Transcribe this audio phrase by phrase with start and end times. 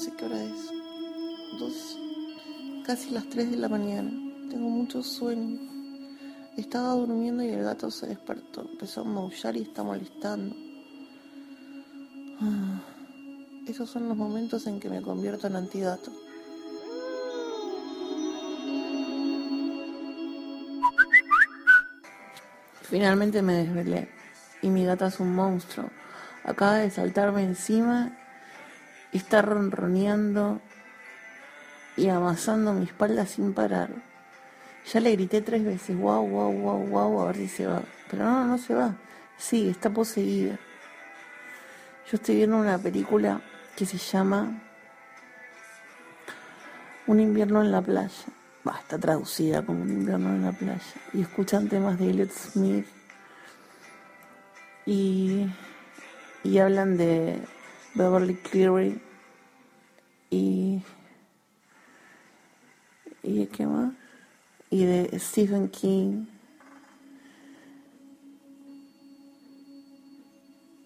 [0.00, 0.72] sé qué hora es.
[1.58, 1.98] Dos,
[2.86, 4.10] casi las 3 de la mañana.
[4.48, 5.60] Tengo mucho sueño.
[6.56, 8.62] Estaba durmiendo y el gato se despertó.
[8.62, 10.56] Empezó a maullar y está molestando.
[12.40, 12.80] Ah,
[13.66, 16.10] esos son los momentos en que me convierto en antigato.
[22.82, 24.08] Finalmente me desvelé
[24.62, 25.90] y mi gata es un monstruo.
[26.42, 28.16] Acaba de saltarme encima
[29.18, 30.60] está ronroneando
[31.96, 33.90] y amasando mi espalda sin parar.
[34.92, 37.82] Ya le grité tres veces, wow, wow, wow, wow, a ver si se va.
[38.10, 38.94] Pero no, no se va.
[39.36, 40.58] Sí, está poseída.
[42.10, 43.40] Yo estoy viendo una película
[43.76, 44.60] que se llama
[47.06, 48.24] Un invierno en la playa.
[48.66, 50.80] Va, está traducida como Un invierno en la playa.
[51.12, 52.86] Y escuchan temas de Elliot Smith.
[54.86, 55.46] Y,
[56.42, 57.40] y hablan de
[57.94, 59.00] Beverly Cleary.
[60.30, 60.82] Y.
[63.22, 63.92] ¿Y qué más?
[64.70, 66.26] Y de Stephen King.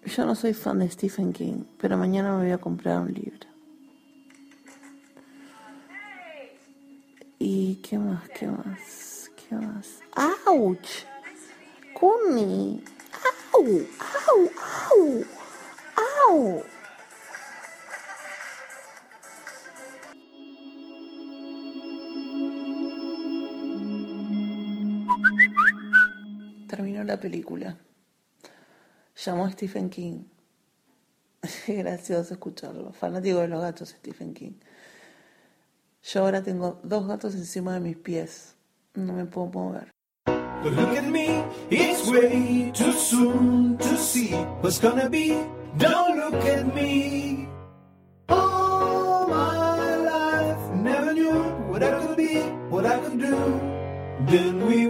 [0.05, 3.47] Yo no soy fan de Stephen King, pero mañana me voy a comprar un libro.
[7.39, 8.29] ¿Y qué más?
[8.29, 9.31] ¿Qué más?
[9.35, 9.99] ¿Qué más?
[10.15, 10.79] ¡Auch!
[11.93, 12.83] ¡Kuni!
[13.53, 13.63] ¡Au!
[14.27, 14.51] ¡Au!
[14.91, 15.25] ¡Au!
[16.29, 16.74] ¡Au!
[27.05, 27.77] La película.
[29.15, 30.25] Llamó a Stephen King.
[31.67, 32.91] Gracioso escucharlo.
[32.91, 34.53] Fanático de los gatos, Stephen King.
[36.03, 38.55] Yo ahora tengo dos gatos encima de mis pies.
[38.93, 39.91] No me puedo mover.
[52.75, 53.35] What I could do.
[54.27, 54.87] Then we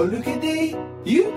[0.00, 1.36] Oh, look at me, you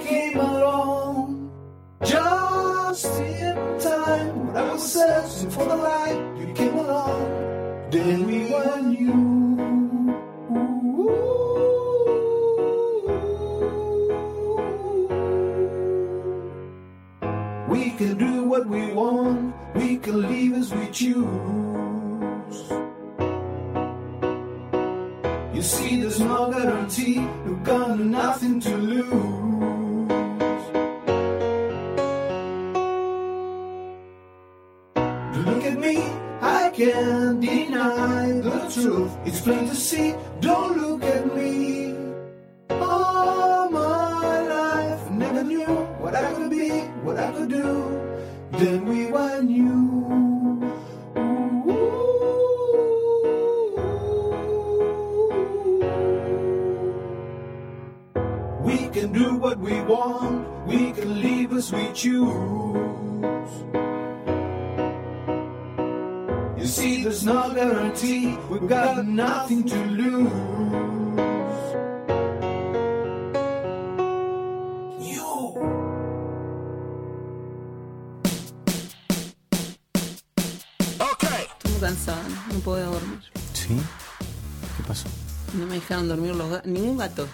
[86.01, 87.27] dejaron dormir los gatos, ningún gato.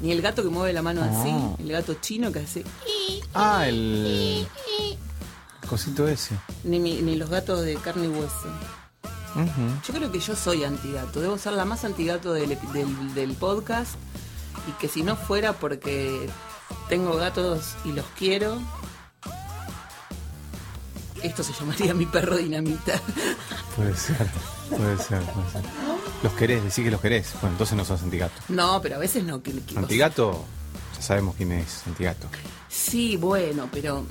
[0.00, 1.56] Ni el gato que mueve la mano así, Ah.
[1.58, 2.64] el gato chino que hace.
[3.34, 4.46] Ah, el
[5.68, 6.36] cosito ese.
[6.64, 8.46] Ni, mi- ni los gatos de carne y hueso.
[9.34, 9.80] Ujú.
[9.86, 11.20] Yo creo que yo soy antigato.
[11.20, 13.94] Debo ser la más antigato del, epi- del, del podcast.
[14.68, 16.28] Y que si no fuera porque
[16.88, 18.58] tengo gatos y los quiero,
[21.22, 23.00] esto se llamaría mi perro dinamita.
[23.76, 24.26] Puede ser,
[24.70, 25.62] puede ser, puede ser.
[26.22, 27.32] Los querés, decís que los querés.
[27.40, 28.34] Bueno, entonces no sos antigato.
[28.48, 29.42] No, pero a veces no.
[29.42, 30.44] Que, que- Antigato,
[30.96, 32.26] ya sabemos quién es antigato.
[32.68, 34.04] Sí, bueno, pero.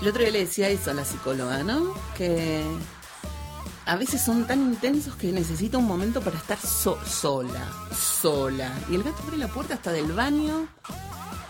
[0.00, 1.94] El otro día le decía eso a la psicóloga, ¿no?
[2.16, 2.62] Que
[3.86, 7.64] a veces son tan intensos que necesita un momento para estar so- sola,
[8.20, 8.72] sola.
[8.90, 10.66] Y el gato abre la puerta hasta del baño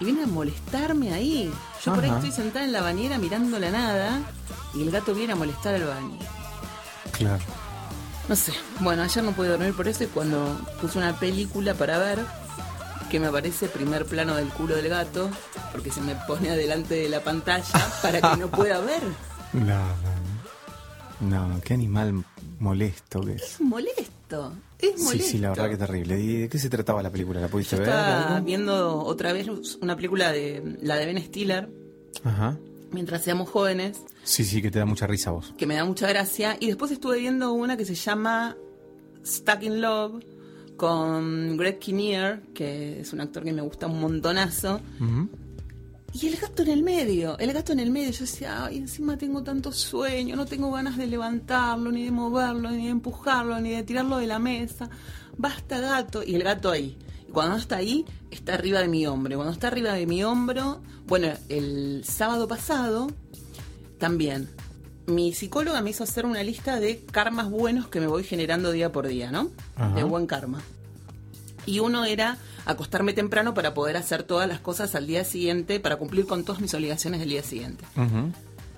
[0.00, 1.52] y viene a molestarme ahí.
[1.84, 4.20] Yo por ahí estoy sentada en la bañera mirando la nada
[4.74, 6.18] y el gato viene a molestar al baño.
[7.12, 7.42] Claro.
[8.28, 8.52] No sé.
[8.80, 12.18] Bueno, ayer no pude dormir por eso y cuando puse una película para ver,
[13.10, 15.30] que me aparece primer plano del culo del gato,
[15.72, 17.64] porque se me pone adelante de la pantalla
[18.02, 19.02] para que no pueda ver.
[19.54, 19.84] No, no,
[21.20, 21.48] no.
[21.48, 22.22] No, qué animal
[22.60, 23.42] molesto que es.
[23.54, 24.52] Es molesto.
[24.78, 25.28] Es Sí, molesto.
[25.30, 26.20] sí, la verdad que terrible.
[26.20, 27.40] ¿Y de qué se trataba la película?
[27.40, 27.88] ¿La pudiste Yo ver?
[27.88, 28.46] estaba algo?
[28.46, 29.48] viendo otra vez
[29.80, 31.68] una película de la de Ben Stiller,
[32.22, 32.56] Ajá.
[32.92, 33.98] mientras seamos jóvenes,
[34.28, 35.54] Sí, sí, que te da mucha risa a vos.
[35.56, 36.58] que me da mucha gracia.
[36.60, 38.56] Y después estuve viendo una que se llama
[39.24, 40.22] Stuck in Love
[40.76, 44.82] con Greg Kinnear, que es un actor que me gusta un montonazo.
[46.12, 48.10] Y el gato en el medio, el gato en el medio.
[48.10, 52.70] Yo decía, ay, encima tengo tanto sueño, no tengo ganas de levantarlo, ni de moverlo,
[52.70, 54.90] ni de empujarlo, ni de tirarlo de la mesa.
[55.38, 56.22] Basta gato.
[56.22, 56.98] Y el gato ahí.
[57.26, 59.36] Y cuando no está ahí, está arriba de mi hombro.
[59.36, 63.08] Cuando está arriba de mi hombro, bueno, el sábado pasado
[63.98, 64.48] también.
[65.06, 68.92] Mi psicóloga me hizo hacer una lista de karmas buenos que me voy generando día
[68.92, 69.50] por día, ¿no?
[69.76, 69.94] Ajá.
[69.94, 70.60] De buen karma.
[71.64, 75.96] Y uno era acostarme temprano para poder hacer todas las cosas al día siguiente, para
[75.96, 77.84] cumplir con todas mis obligaciones del día siguiente.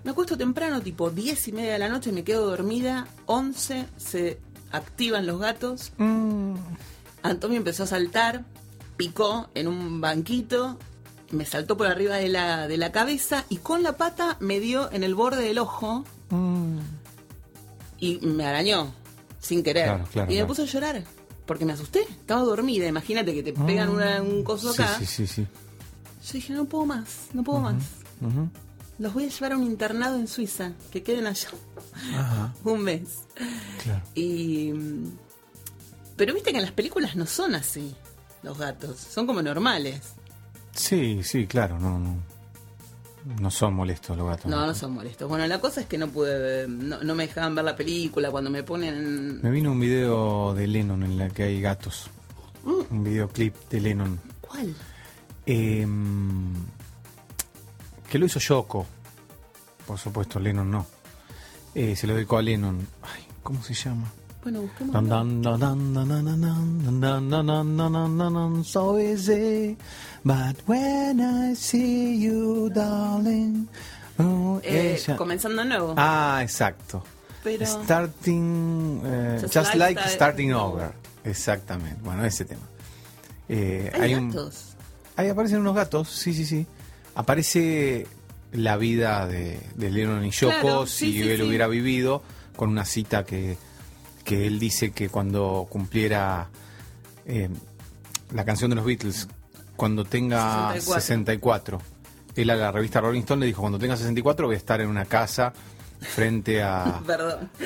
[0.03, 4.39] Me acuesto temprano, tipo 10 y media de la noche, me quedo dormida, 11 se
[4.73, 6.55] activan los gatos, Mm.
[7.23, 8.45] Antonio empezó a saltar,
[8.97, 10.79] picó en un banquito,
[11.31, 14.91] me saltó por arriba de la, de la cabeza y con la pata me dio
[14.93, 16.79] en el borde del ojo Mm.
[17.99, 18.93] y me arañó,
[19.41, 19.87] sin querer.
[19.87, 20.47] Claro, claro, y me claro.
[20.49, 21.05] puse a llorar,
[21.47, 24.75] porque me asusté, estaba dormida, imagínate que te pegan una- un coso Mm.
[24.75, 24.99] Sí, acá.
[24.99, 25.47] sí, sí, sí.
[26.27, 27.83] Yo dije, no puedo más, no puedo más.
[28.99, 31.49] Los voy a llevar a un internado en Suiza, que queden allá
[32.17, 33.03] Ajá, un mes.
[34.15, 34.73] Y.
[34.73, 35.13] mm,
[36.17, 37.95] Pero viste que en las películas no son así,
[38.43, 40.01] los gatos, son como normales.
[40.73, 42.17] Sí, sí, claro, no, no.
[43.39, 44.47] No son molestos los gatos.
[44.47, 45.29] No, no son molestos.
[45.29, 48.51] Bueno, la cosa es que no pude, no, no me dejaban ver la película cuando
[48.51, 49.41] me ponen.
[49.43, 52.09] Me vino un video de Lennon en la que hay gatos.
[52.65, 52.95] Mm.
[52.95, 54.21] Un videoclip de Lennon.
[54.41, 54.75] ¿Cuál?
[55.45, 56.55] Em,
[58.09, 58.87] que lo hizo Yoko.
[59.87, 60.87] Por supuesto, Lennon no.
[61.75, 62.87] Eh, se lo dedicó a Lennon.
[63.03, 64.11] Ay, ¿cómo se llama?
[64.43, 64.95] Bueno, busquemos.
[68.67, 69.77] So easy,
[70.25, 73.69] but when I see you, darling.
[74.19, 74.99] Oh, eh.
[75.17, 75.95] Comenzando nuevo.
[75.97, 77.03] Ah, exacto.
[77.43, 77.67] Pero...
[77.67, 79.03] Starting.
[79.05, 80.93] Eh, just, just, like, like starting over.
[81.25, 82.01] Exactamente.
[82.03, 82.63] Bueno, ese tema.
[83.49, 84.75] Eh, hay, hay gatos.
[84.75, 84.81] Un...
[85.17, 86.67] Ahí aparecen unos gatos, sí, sí, sí.
[87.15, 88.07] Aparece
[88.53, 91.43] la vida de, de Lennon y Yoko claro, sí, si sí, él sí.
[91.47, 92.23] hubiera vivido
[92.57, 93.59] con una cita que
[94.31, 96.49] que él dice que cuando cumpliera
[97.27, 97.49] eh,
[98.33, 99.27] la canción de los Beatles,
[99.75, 101.01] cuando tenga 64.
[101.01, 101.83] 64.
[102.37, 104.89] Él a la revista Rolling Stone le dijo, cuando tenga 64 voy a estar en
[104.89, 105.53] una casa
[106.01, 107.51] frente a Perdón.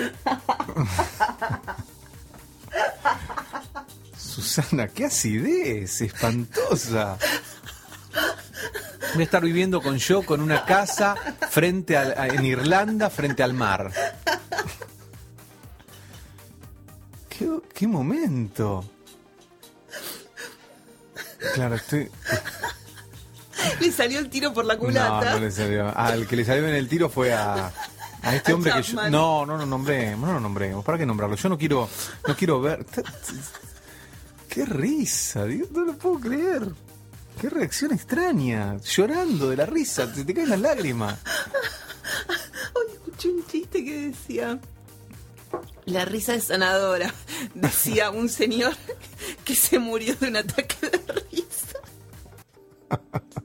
[4.17, 7.19] Susana, qué acidez, espantosa.
[9.13, 11.15] Voy a estar viviendo con Yoko en una casa
[11.51, 13.93] frente al- a- en Irlanda, frente al mar.
[17.39, 18.85] ¿Qué, qué momento?
[21.55, 22.09] Claro, estoy.
[23.81, 25.35] Le salió el tiro por la No, culata.
[25.35, 25.97] no le salió.
[25.97, 27.73] Al que le salió en el tiro fue a,
[28.23, 29.09] a este A hombre que yo.
[29.11, 30.85] No, no lo nombremos, no lo nombremos.
[30.85, 31.37] ¿Para qué nombrarlo?
[31.37, 31.89] Yo no quiero,
[32.27, 32.85] no quiero ver.
[34.49, 36.69] Qué risa, Dios, no lo puedo creer.
[37.41, 38.77] Qué reacción extraña.
[38.79, 41.19] Llorando de la risa, te, te caen las lágrimas.
[42.75, 44.59] Hoy escuché un chiste que decía.
[45.87, 47.13] La risa es sanadora,
[47.55, 48.75] decía un señor
[49.45, 51.79] que se murió de un ataque de risa.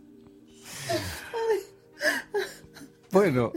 [3.12, 3.52] Bueno,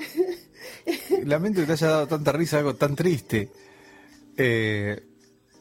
[1.24, 3.50] lamento que te haya dado tanta risa algo tan triste.
[4.36, 5.04] Eh,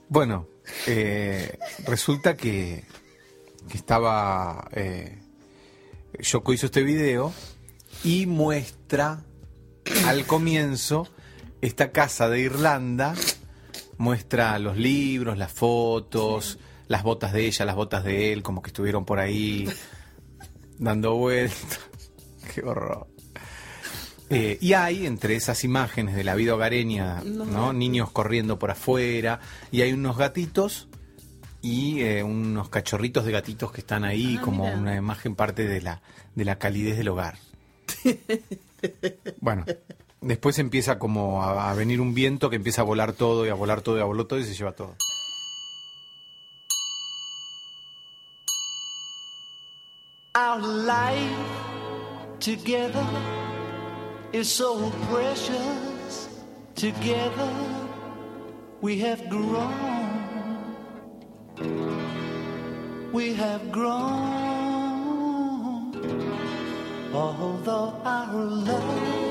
[0.07, 0.47] bueno,
[0.87, 2.85] eh, resulta que,
[3.73, 4.69] estaba.
[4.71, 5.17] Eh,
[6.19, 7.33] Yoko hizo este video
[8.03, 9.23] y muestra
[10.05, 11.07] al comienzo
[11.61, 13.13] esta casa de Irlanda.
[13.97, 18.69] Muestra los libros, las fotos, las botas de ella, las botas de él, como que
[18.69, 19.69] estuvieron por ahí
[20.79, 21.79] dando vueltas.
[22.55, 23.07] Qué horror.
[24.29, 27.73] Eh, y hay entre esas imágenes de la vida hogareña, ¿no?
[27.73, 29.41] Niños corriendo por afuera,
[29.71, 30.87] y hay unos gatitos
[31.61, 34.77] y eh, unos cachorritos de gatitos que están ahí Ah, como mira.
[34.77, 36.01] una imagen parte de la,
[36.33, 37.37] de la calidez del hogar.
[39.41, 39.65] bueno,
[40.21, 43.53] después empieza como a, a venir un viento que empieza a volar todo y a
[43.53, 44.95] volar todo y a volar todo y se lleva todo.
[50.33, 51.35] Our life
[52.39, 53.05] together
[54.31, 56.29] is so precious.
[56.75, 57.51] Together
[58.81, 60.21] we have grown.
[63.11, 64.31] We have grown.
[67.13, 69.30] Although our love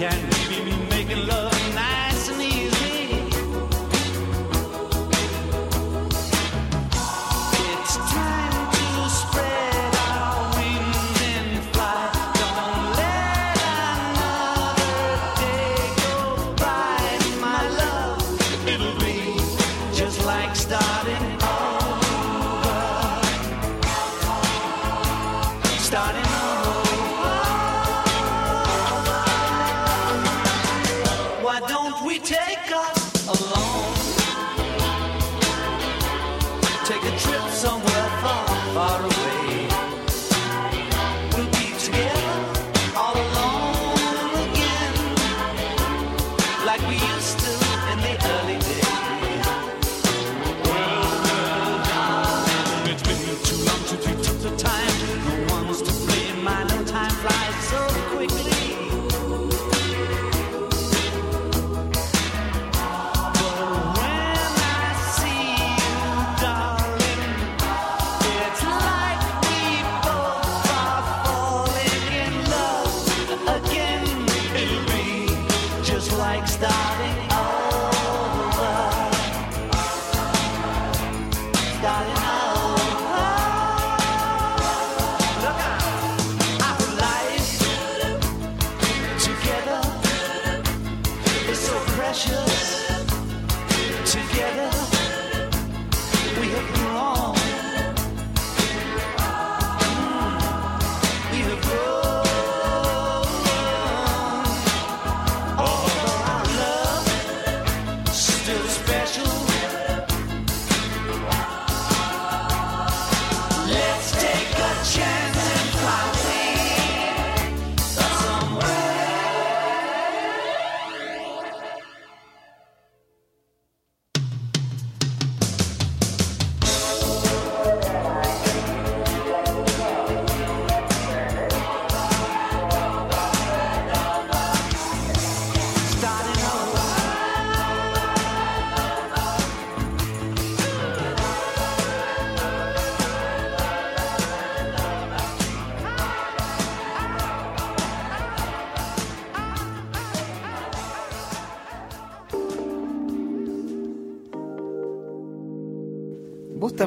[0.00, 0.39] can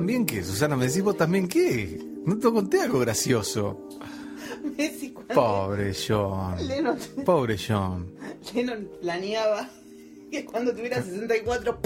[0.03, 0.75] también qué, Susana?
[0.75, 1.97] ¿Me decís vos también qué?
[2.25, 3.87] No te conté algo gracioso.
[4.77, 6.67] Messi cuando Pobre John.
[6.67, 8.11] Lennon, Pobre John.
[8.53, 9.69] Lennon planeaba
[10.29, 11.79] que cuando tuviera 64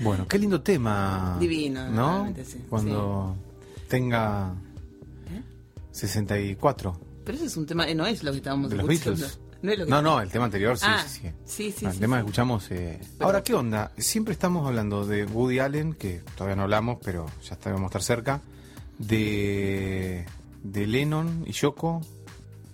[0.00, 1.36] Bueno, qué lindo tema.
[1.38, 2.08] Divino, ¿no?
[2.14, 2.58] realmente, sí.
[2.68, 3.36] Cuando
[3.86, 4.52] tenga
[5.92, 9.20] 64 Pero ese es un tema, eh, no es lo que estábamos de los escuchando.
[9.20, 9.43] Beatles.
[9.64, 11.30] No es lo que No, no, el tema anterior sí, Ah, sí, sí.
[11.44, 12.70] sí, sí, Ah, el tema que escuchamos.
[12.70, 13.92] eh, Ahora, ¿qué onda?
[13.96, 18.40] Siempre estamos hablando de Woody Allen, que todavía no hablamos, pero ya debemos estar cerca.
[18.98, 20.26] De,
[20.62, 22.00] de Lennon y Yoko.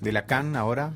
[0.00, 0.92] De Lacan ahora.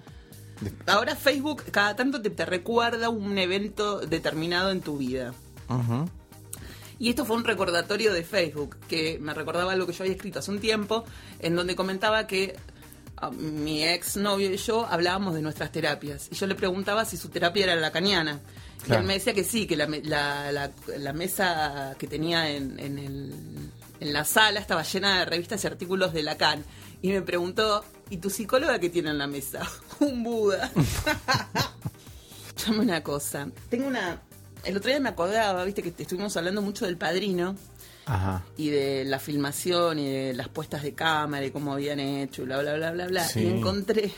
[0.60, 5.32] de- Ahora Facebook cada tanto te, te recuerda un evento determinado en tu vida.
[6.98, 10.38] Y esto fue un recordatorio de Facebook, que me recordaba algo que yo había escrito
[10.38, 11.04] hace un tiempo,
[11.40, 12.56] en donde comentaba que
[13.32, 16.28] mi ex novio y yo hablábamos de nuestras terapias.
[16.30, 18.40] Y yo le preguntaba si su terapia era lacaniana.
[18.80, 19.00] Y Claro.
[19.02, 22.98] él me decía que sí, que la, la- la- la mesa que tenía en, en
[22.98, 26.64] el- en la sala estaba llena de revistas y artículos de Lacan.
[27.00, 29.60] Y me preguntó, ¿y tu psicóloga qué tiene en la mesa?
[30.00, 30.70] un Buda.
[32.66, 33.48] Llame una cosa.
[33.68, 34.20] Tengo una.
[34.64, 37.56] El otro día me acordaba, viste, que estuvimos hablando mucho del padrino
[38.06, 38.44] Ajá.
[38.56, 42.44] y de la filmación y de las puestas de cámara y cómo habían hecho y
[42.46, 43.24] bla, bla, bla, bla, bla.
[43.24, 43.40] Sí.
[43.40, 44.12] Y encontré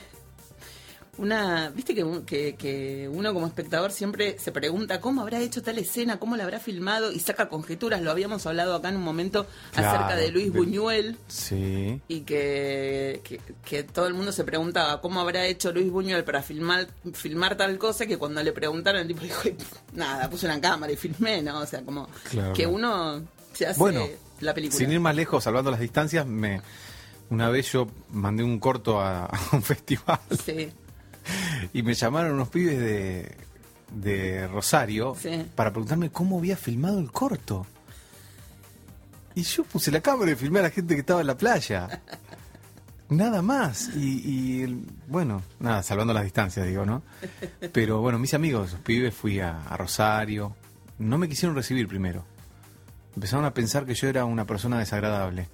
[1.19, 5.78] una, viste que, que, que uno como espectador siempre se pregunta cómo habrá hecho tal
[5.78, 8.02] escena, cómo la habrá filmado y saca conjeturas.
[8.02, 12.02] Lo habíamos hablado acá en un momento Claro, acerca de Luis de- Buñuel Sí.
[12.07, 16.43] y que, que, que todo el mundo se preguntaba cómo habrá hecho Luis Buñuel para
[16.43, 20.45] filmar filmar tal cosa que cuando le preguntaron el tipo dijo "Ay, pff, nada puse
[20.45, 23.23] una cámara y filmé no o sea como Claro, que uno
[23.56, 24.06] se hace Bueno,
[24.40, 26.60] la película Sin ir más lejos, salvando las distancias, me
[27.28, 30.70] una vez yo mandé un corto a, a un festival sí
[31.72, 33.36] y me llamaron unos pibes de,
[33.92, 35.44] de Rosario Sí.
[35.56, 37.66] para preguntarme cómo había filmado el corto.
[39.34, 42.00] Y yo puse la cámara y filmé a la gente que estaba en la playa.
[43.08, 43.90] Nada más.
[43.96, 44.64] Y,
[45.08, 47.02] bueno, nada, salvando las distancias, digo, ¿no?
[47.72, 50.56] Pero bueno, mis amigos, esos pibes, fui a, a Rosario.
[50.98, 52.25] No me quisieron recibir primero.
[53.16, 55.49] Empezaron a pensar que yo era una persona desagradable.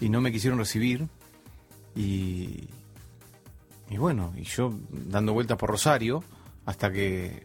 [0.00, 1.06] Y no me quisieron recibir.
[1.96, 2.68] Y,
[3.90, 6.22] y bueno, y yo dando vueltas por Rosario
[6.66, 7.44] hasta que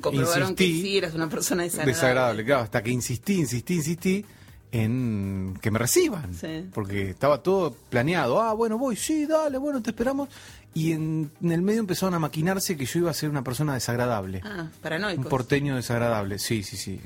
[0.00, 0.74] comprobaron insistí.
[0.82, 4.24] que sí eras una persona desagradable, desagradable, claro, hasta que insistí, insistí, insistí
[4.72, 6.68] en que me reciban, Sí.
[6.74, 8.42] porque estaba todo planeado.
[8.42, 10.28] Ah, bueno, voy, sí, dale, bueno, te esperamos.
[10.74, 13.72] Y en, en el medio empezaron a maquinarse que yo iba a ser una persona
[13.74, 16.38] desagradable, ah un paranoico porteño desagradable.
[16.38, 17.00] Sí, sí, sí.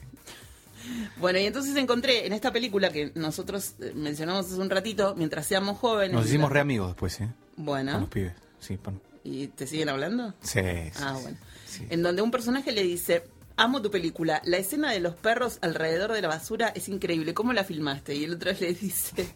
[1.18, 5.46] Bueno y entonces encontré en esta película que nosotros eh, mencionamos hace un ratito mientras
[5.46, 7.28] seamos jóvenes Nos hicimos re amigos después, ¿eh?
[7.56, 8.32] Con bueno los pibes.
[8.58, 8.78] Sí,
[9.24, 11.36] y te siguen hablando sí, sí, Ah, bueno.
[11.66, 11.86] sí.
[11.90, 13.24] En donde un personaje le dice,
[13.56, 17.52] amo tu película, la escena de los perros alrededor de la basura es increíble, ¿cómo
[17.52, 18.14] la filmaste?
[18.14, 19.34] Y el otro le dice...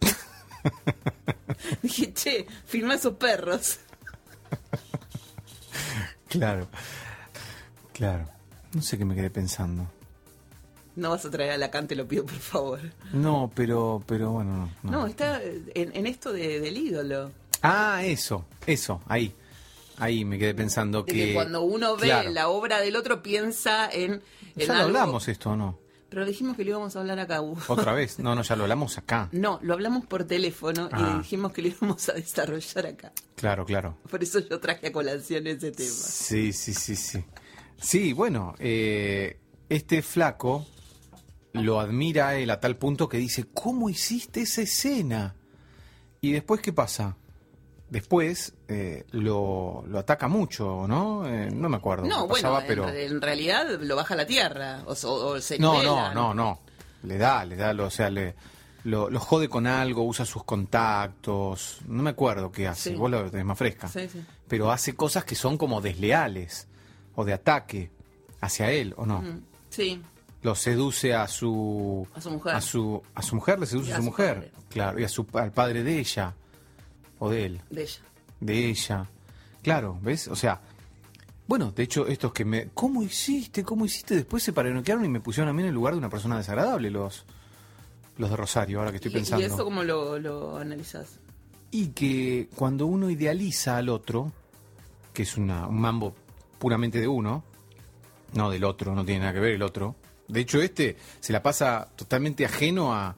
[1.82, 3.78] Dije, che, filma esos perros.
[6.28, 6.68] Claro,
[7.92, 8.28] claro.
[8.72, 9.90] No sé qué me quedé pensando.
[11.00, 12.80] No vas a traer a Lacan, te lo pido, por favor.
[13.12, 14.90] No, pero, pero bueno, no.
[14.90, 17.32] No, está en, en esto de- del ídolo.
[17.62, 19.32] Ah, eso, eso, ahí.
[19.98, 21.12] Ahí me quedé pensando que.
[21.12, 22.30] que, cuando uno ve Claro.
[22.30, 24.12] la obra del otro piensa en...
[24.12, 24.22] en
[24.56, 25.78] Ya lo algo- hablamos esto, ¿o no?
[26.10, 27.40] Pero dijimos que lo íbamos a hablar acá.
[27.40, 27.60] Hugo.
[27.68, 28.18] Otra vez.
[28.18, 29.28] No, no, ya lo hablamos acá.
[29.32, 31.12] No, lo hablamos por teléfono Ah.
[31.14, 33.12] y dijimos que lo íbamos a desarrollar acá.
[33.36, 33.96] Claro, claro.
[34.10, 35.88] Por eso yo traje a colación ese tema.
[35.90, 37.24] Sí, sí, sí, sí.
[37.78, 40.66] Sí, bueno, eh, este flaco
[41.52, 45.34] lo admira a él a tal punto que dice, ¿cómo hiciste esa escena?
[46.20, 47.16] Y después, ¿qué pasa?
[47.88, 51.26] Después eh, lo, lo ataca mucho, ¿no?
[51.26, 52.06] Eh, no me acuerdo.
[52.06, 52.88] No, bueno, en, pero...
[52.88, 54.94] en realidad lo baja a la tierra o,
[55.40, 56.14] se No, nivela.
[56.14, 56.60] no, no, no.
[57.02, 58.36] Le da, le da, lo- o sea, le,
[58.84, 61.80] lo, lo jode con algo, usa sus contactos.
[61.88, 62.96] No me acuerdo qué hace, Sí.
[62.96, 63.88] vos lo tenés más fresca.
[63.88, 64.24] Sí, sí.
[64.46, 66.68] Pero hace cosas que son como desleales
[67.16, 67.90] o de ataque
[68.40, 69.22] hacia él, ¿o no?
[69.22, 70.02] Mm, Sí,
[70.42, 72.06] Lo seduce a su.
[72.14, 72.54] A su mujer.
[72.54, 74.34] A su, a su mujer, le seduce Y a su mujer.
[74.36, 74.52] padre.
[74.70, 76.34] Claro, y a su, al padre de ella.
[77.18, 77.60] O de él.
[77.70, 78.00] de ella.
[78.40, 79.06] De ella.
[79.62, 80.28] Claro, ¿ves?
[80.28, 80.60] O sea.
[81.46, 82.68] Bueno, de hecho, estos que me.
[82.72, 83.62] ¿Cómo hiciste?
[83.64, 84.14] ¿Cómo hiciste?
[84.14, 86.90] Después se paranoquearon y me pusieron a mí en el lugar de una persona desagradable,
[86.90, 87.24] los.
[88.16, 89.42] Los de Rosario, ahora que estoy ¿Y, pensando.
[89.42, 91.18] y eso cómo lo, lo analizás?
[91.70, 94.30] Y que cuando uno idealiza al otro,
[95.14, 96.14] que es una, un mambo
[96.58, 97.42] puramente de uno,
[98.34, 99.96] no del otro, no tiene nada que ver el otro.
[100.32, 103.16] De hecho, este se la pasa totalmente ajeno a.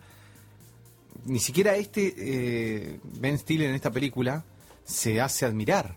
[1.24, 4.44] Ni siquiera este eh, Ben Stiller en esta película
[4.84, 5.94] se hace admirar.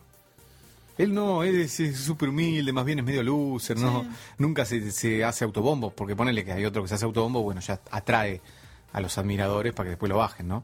[0.97, 4.05] Él no, él es súper humilde, más bien es medio loser, ¿no?
[4.37, 7.59] Nunca se, se hace autobombo, porque ponele que hay otro que se hace autobombo, bueno,
[7.59, 8.39] ya atrae
[8.93, 10.63] a los admiradores para que después lo bajen, ¿no?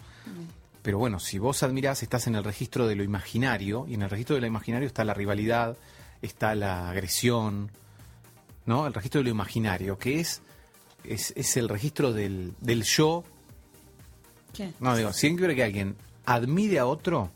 [0.82, 4.10] Pero bueno, si vos admirás, estás en el registro de lo imaginario, y en el
[4.10, 5.78] registro de lo imaginario está la rivalidad,
[6.22, 7.70] está la agresión,
[8.65, 8.88] ¿no?
[8.88, 10.41] El registro de lo imaginario, que es,
[11.04, 13.24] es, es el registro del, del yo.
[14.54, 14.71] ¿Qué?
[14.80, 15.95] No, digo, siempre que alguien
[16.26, 17.32] admire a otro,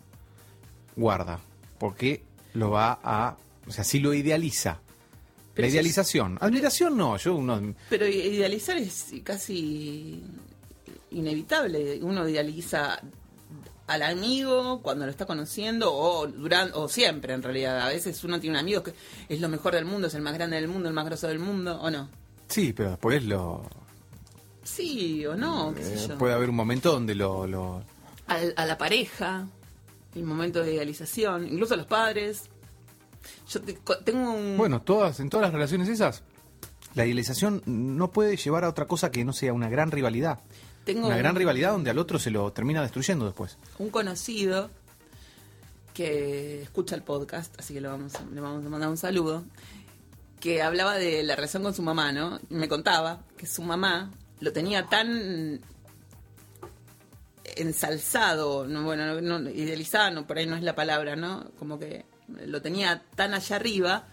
[0.95, 1.39] guarda,
[1.79, 3.38] porque lo va a.
[3.67, 4.79] O sea, si lo idealiza.
[5.53, 6.38] Pero la es- idealización.
[6.41, 7.73] Admiración no, yo uno.
[7.89, 10.21] Pero idealizar es casi
[11.11, 11.99] inevitable.
[12.01, 12.99] Uno idealiza
[13.88, 17.82] al amigo cuando lo está conociendo o durante o siempre en realidad.
[17.82, 18.93] A veces uno tiene un amigo que
[19.30, 21.39] es lo mejor del mundo, es el más grande del mundo, el más grosso del
[21.39, 22.10] mundo, ¿o no?
[22.48, 23.63] Sí, pero después lo.
[24.63, 26.17] Sí o no, qué sé eh, yo.
[26.17, 27.84] puede haber un momento donde lo, lo,
[28.28, 29.45] Al- a la pareja,
[30.15, 32.50] el momento de idealización, incluso a los padres.
[33.50, 34.58] Yo te- tengo un...
[34.58, 36.24] Bueno, todas, en todas las relaciones esas,
[36.95, 40.39] la idealización no puede llevar a otra cosa que no sea una gran rivalidad.
[40.86, 43.58] tengo Una gran rivalidad donde al otro se lo termina destruyendo después.
[43.77, 44.69] un conocido
[45.93, 49.45] que escucha el podcast, así que le vamos, a, le vamos a mandar un saludo,
[50.39, 52.39] que hablaba de la relación con su mamá, ¿no?
[52.49, 55.62] Me contaba que su mamá lo tenía tan
[57.55, 61.45] ensalzado, no, bueno, no, no, idealizado, no, por ahí no es la palabra, ¿no?
[61.58, 62.05] Como que
[62.45, 64.08] lo tenía tan allá arriba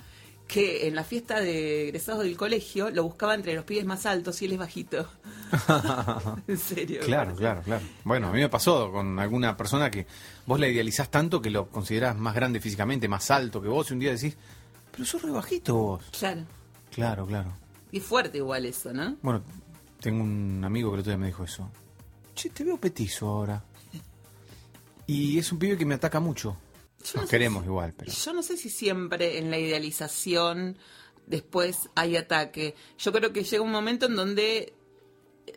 [0.53, 4.43] que en la fiesta de egresados del colegio lo buscaba entre los pibes más altos
[4.43, 5.09] y él es bajito.
[6.47, 7.01] en serio.
[7.07, 7.83] Claro, claro, claro.
[8.05, 10.07] Bueno, a mí me pasó con alguna persona que
[10.45, 13.95] vos la idealizás tanto que lo considerás más grande físicamente, más alto que vos, y
[13.95, 14.37] un día decís,
[14.91, 16.05] pero sos re bajito vos.
[16.19, 16.43] Claro.
[16.91, 17.53] Claro, claro.
[17.91, 19.17] Y fuerte igual eso, ¿no?
[19.23, 19.43] Bueno,
[20.01, 21.71] tengo un amigo que el otro día me dijo eso.
[22.35, 23.65] Che, te veo petizo ahora.
[25.07, 26.59] Y es un pibe que me ataca mucho.
[27.05, 28.13] Yo no Nos sé queremos si- igual, pero...
[28.13, 30.77] Yo no sé si siempre en la idealización
[31.27, 32.75] después hay ataque.
[32.99, 34.75] Yo creo que llega un momento en donde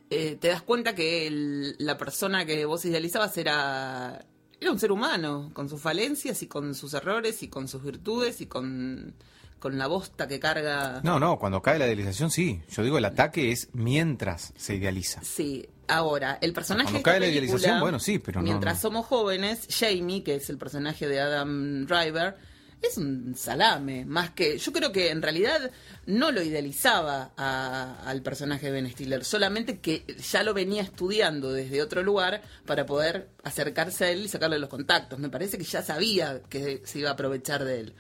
[0.10, 4.26] eh, te das cuenta que el- la persona que vos idealizabas era,
[4.60, 8.42] era un ser humano, con sus falencias y con sus errores y con sus virtudes
[8.42, 9.14] y con,
[9.60, 11.02] con la bosta que carga.
[11.04, 12.62] No, no, cuando cae la idealización sí.
[12.70, 15.24] Yo digo el ataque es mientras se idealiza.
[15.24, 18.76] Sí, ahora, el personaje Cuando de cae la película, idealización, bueno, sí, pero no- Mientras
[18.76, 18.82] no.
[18.82, 22.38] somos jóvenes, Jamie, que es el personaje de Adam Driver,
[22.82, 24.58] es un salame, más que...
[24.60, 25.72] Yo creo que en realidad
[26.06, 31.52] no lo idealizaba a- al personaje de Ben Stiller, solamente que ya lo venía estudiando
[31.52, 35.18] desde otro lugar para poder acercarse a él y sacarle los contactos.
[35.20, 37.94] Me parece que ya sabía que se iba a aprovechar de él.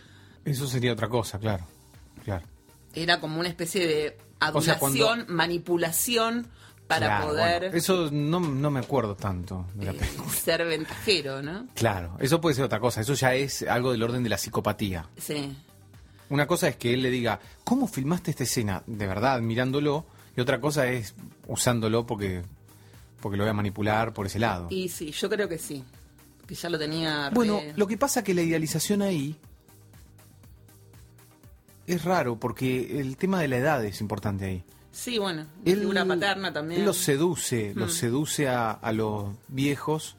[0.43, 1.65] Eso sería otra cosa, claro.
[2.23, 2.45] Claro.
[2.93, 4.17] Era como una especie de
[4.51, 6.47] O sea, adulación, cuando- manipulación
[6.87, 7.61] para Claro, poder...
[7.63, 10.29] bueno, eso no, no me acuerdo tanto de la eh, película.
[10.33, 11.67] ser ventajero, ¿no?
[11.73, 13.01] Claro, eso puede ser otra cosa.
[13.01, 15.07] Eso ya es algo del orden de la psicopatía.
[15.17, 15.55] Sí.
[16.29, 18.83] Una cosa es que él le diga, ¿cómo filmaste esta escena?
[18.87, 20.05] De verdad, mirándolo.
[20.37, 21.13] Y otra cosa es
[21.47, 22.41] usándolo porque,
[23.21, 24.67] porque lo voy a manipular por ese lado.
[24.69, 25.83] Y sí, yo creo que sí.
[26.47, 27.29] Que ya lo tenía.
[27.29, 29.35] re- Bueno, lo que pasa que la idealización ahí
[31.87, 34.63] es raro porque el tema de la edad es importante ahí.
[34.97, 35.45] Sí, bueno.
[35.65, 36.79] la Él, figura paterna también.
[36.79, 37.95] él los seduce, los Mm.
[37.95, 40.15] seduce a, a los viejos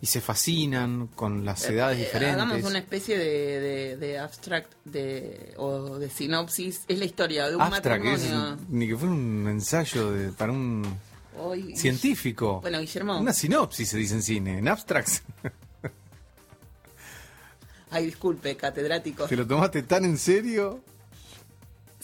[0.00, 2.40] y se fascinan con las edades Eh, diferentes.
[2.42, 6.82] Hagamos una especie de, de, de abstract de, o de sinopsis.
[6.86, 8.56] Es la historia de un es matrimonio.
[8.68, 10.84] ni que fuera un ensayo de- para un
[11.36, 12.60] Hoy- científico.
[12.60, 13.18] Bueno, Guillermo.
[13.18, 15.22] Una sinopsis se dice en cine, en abstracts.
[17.90, 19.26] Ay, disculpe, catedrático.
[19.26, 20.80] ¿Te lo tomaste tan en serio?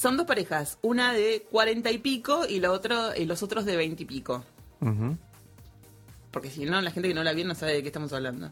[0.01, 0.79] Son dos parejas.
[0.83, 4.45] Una de cuarenta y pico y, la otro, y los otros de veinte y pico.
[6.31, 8.51] Porque si no la gente que no la vio no sabe de qué estamos hablando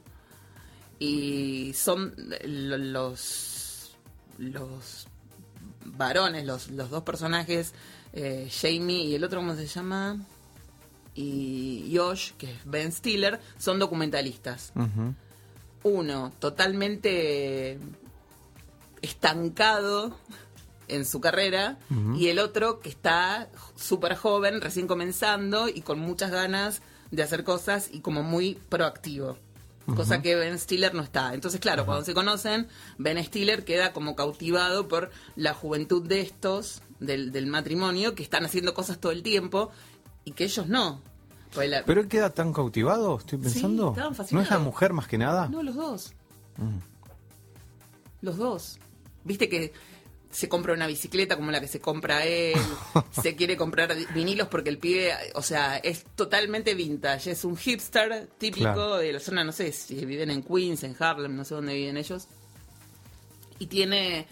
[1.00, 2.12] y son
[2.44, 3.96] lo- los
[4.38, 5.06] los
[5.84, 7.72] varones los, los dos personajes
[8.12, 10.16] eh, Jamie y el otro cómo se llama
[11.14, 14.72] y Josh que es Ben Stiller son documentalistas
[15.84, 17.78] uno totalmente
[19.02, 20.16] estancado
[20.88, 21.78] en su carrera
[22.16, 27.44] y el otro que está súper joven, recién comenzando y con muchas ganas de hacer
[27.44, 29.36] cosas y como muy proactivo.
[29.96, 31.32] Cosa que Ben Stiller no está.
[31.32, 36.82] Entonces, claro, cuando se conocen, Ben Stiller queda como cautivado por la juventud de estos,
[37.00, 39.70] del, del matrimonio, que están haciendo cosas todo el tiempo
[40.24, 41.00] y que ellos no.
[41.54, 43.16] Pues la- ¿Pero él queda tan cautivado?
[43.16, 43.96] Estoy pensando.
[44.30, 45.48] ¿No es la mujer más que nada?
[45.48, 46.12] No, los dos.
[46.58, 46.76] Mm.
[48.20, 48.78] Los dos.
[49.24, 49.72] Viste que
[50.30, 52.54] se compra una bicicleta como la que se compra él,
[53.22, 58.28] se quiere comprar vinilos porque el pibe, o sea, es totalmente vintage, es un hipster
[58.38, 58.96] típico Claro.
[58.98, 61.96] de la zona, no sé si viven en Queens, en Harlem, no sé dónde viven
[61.96, 62.26] ellos.
[63.58, 64.26] Y tiene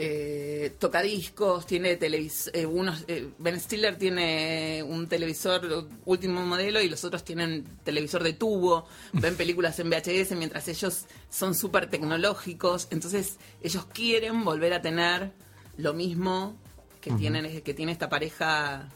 [0.00, 7.02] eh, tocadiscos, tiene televisor, unos, eh, Ben Stiller tiene un televisor último modelo y los
[7.02, 13.38] otros tienen televisor de tubo, ven películas en VHS mientras ellos son súper tecnológicos, entonces
[13.60, 15.32] ellos quieren volver a tener
[15.76, 16.54] lo mismo
[17.00, 18.88] que, tienen, que tiene esta pareja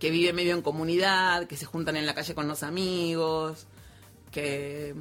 [0.00, 3.66] que vive medio en comunidad, que se juntan en la calle con los amigos,
[4.32, 4.92] que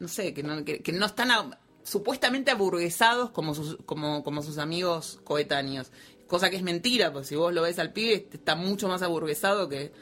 [0.00, 4.42] no sé, que no, que, que no están a- supuestamente aburguesados como sus, como, como
[4.42, 5.92] sus amigos coetáneos.
[6.26, 9.68] Cosa que es mentira, porque si vos lo ves al pibe, está mucho más aburguesado
[9.68, 9.92] que,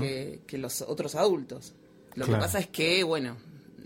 [0.00, 1.74] que, que los otros adultos.
[2.16, 2.40] Lo Claro.
[2.40, 3.36] que pasa es que, bueno,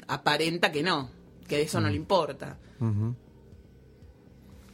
[0.09, 1.11] aparenta que no,
[1.47, 2.57] que eso no le importa.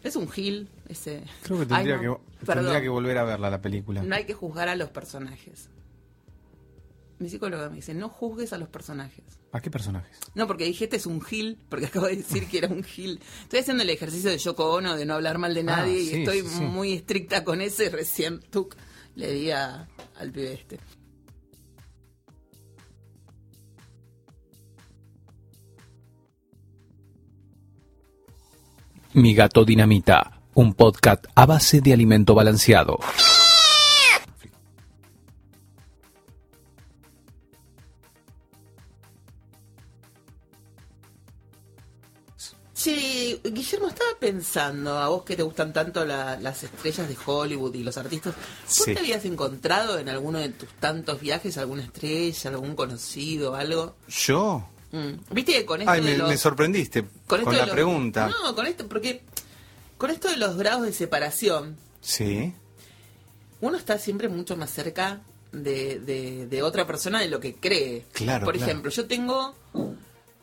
[0.04, 1.24] Es un gil ese.
[1.42, 4.02] Creo que Ay, tendría, no, que tendría que volver a verla la película.
[4.02, 5.68] No hay que juzgar a los personajes.
[7.18, 9.24] Mi psicóloga me dice, no juzgues a los personajes.
[9.56, 10.18] ¿A qué personajes?
[10.34, 13.20] No, porque dije, este es un gil, porque acabo de decir que era un gil.
[13.44, 16.10] Estoy haciendo el ejercicio de Yoko Ono, de no hablar mal de Ah, nadie, sí,
[16.10, 16.60] y estoy sí, sí.
[16.62, 18.76] muy estricta con eso, y recién tuc,
[19.14, 19.88] le di a-
[20.18, 20.78] al pibe este.
[29.14, 32.98] Mi gato dinamita, un podcast a base de alimento balanceado.
[43.44, 47.82] Guillermo, estaba pensando, a vos que te gustan tanto la- las estrellas de Hollywood y
[47.84, 48.94] los artistas, ¿vos Sí.
[48.94, 53.94] te habías encontrado en alguno de tus tantos viajes alguna estrella, algún conocido, algo?
[54.08, 54.68] ¿Yo?
[54.92, 55.34] Mm.
[55.34, 57.74] Viste que con esto Ay, de me, los- me sorprendiste con, esto de la los-
[57.74, 58.28] pregunta.
[58.28, 59.22] No, con esto, porque
[59.98, 62.54] con esto de los grados de separación, Sí.
[63.60, 65.20] uno está siempre mucho más cerca
[65.52, 68.04] de, de- de otra persona de lo que cree.
[68.12, 68.70] Claro, Por claro.
[68.70, 69.54] ejemplo, yo tengo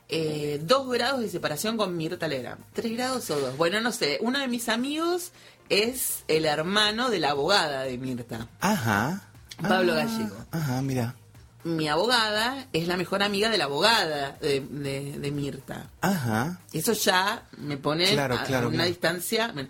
[0.09, 2.61] eh, dos grados de separación con Mirta Legrand.
[2.73, 3.57] ¿Tres grados o dos?
[3.57, 4.17] Bueno, no sé.
[4.21, 5.31] Uno de mis amigos
[5.69, 8.47] es el hermano de la abogada de Mirta.
[8.59, 9.29] Ajá.
[9.61, 10.35] Pablo Ah, Gallego.
[10.51, 11.15] Ajá, mira.
[11.63, 15.87] Mi abogada es la mejor amiga de la abogada de, de- de Mirta.
[16.01, 16.59] Ajá.
[16.73, 18.89] Eso ya me pone Claro, a, claro, una claro.
[18.89, 19.51] distancia.
[19.53, 19.69] bueno,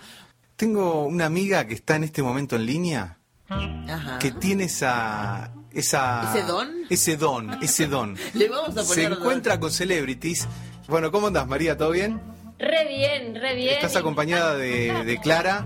[0.56, 3.18] Tengo una amiga que está en este momento en línea
[3.48, 4.18] Ajá.
[4.20, 6.34] que tiene esa esa.
[6.34, 6.70] ¿Ese don?
[6.90, 8.18] ese don, ese don.
[8.34, 9.20] Le vamos a poner Se don.
[9.20, 10.48] encuentra con celebrities.
[10.88, 11.78] Bueno, ¿cómo andas, María?
[11.78, 12.22] ¿Todo bien?
[12.60, 13.74] Re bien, re bien.
[13.76, 15.66] Estás acompañada de, de Clara.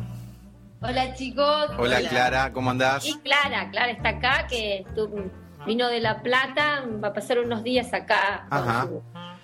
[0.81, 1.71] Hola chicos.
[1.79, 3.05] Hola, Clara, ¿cómo andás?
[3.05, 4.85] Y Clara, Clara está acá, que
[5.65, 8.87] vino de La Plata, va a pasar unos días acá Ajá.
[8.87, 9.01] con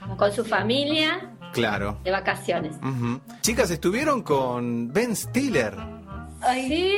[0.09, 1.99] su, con su familia Claro.
[2.03, 2.75] de vacaciones.
[3.41, 5.75] Chicas, estuvieron con Ben Stiller.
[6.53, 6.95] Sí,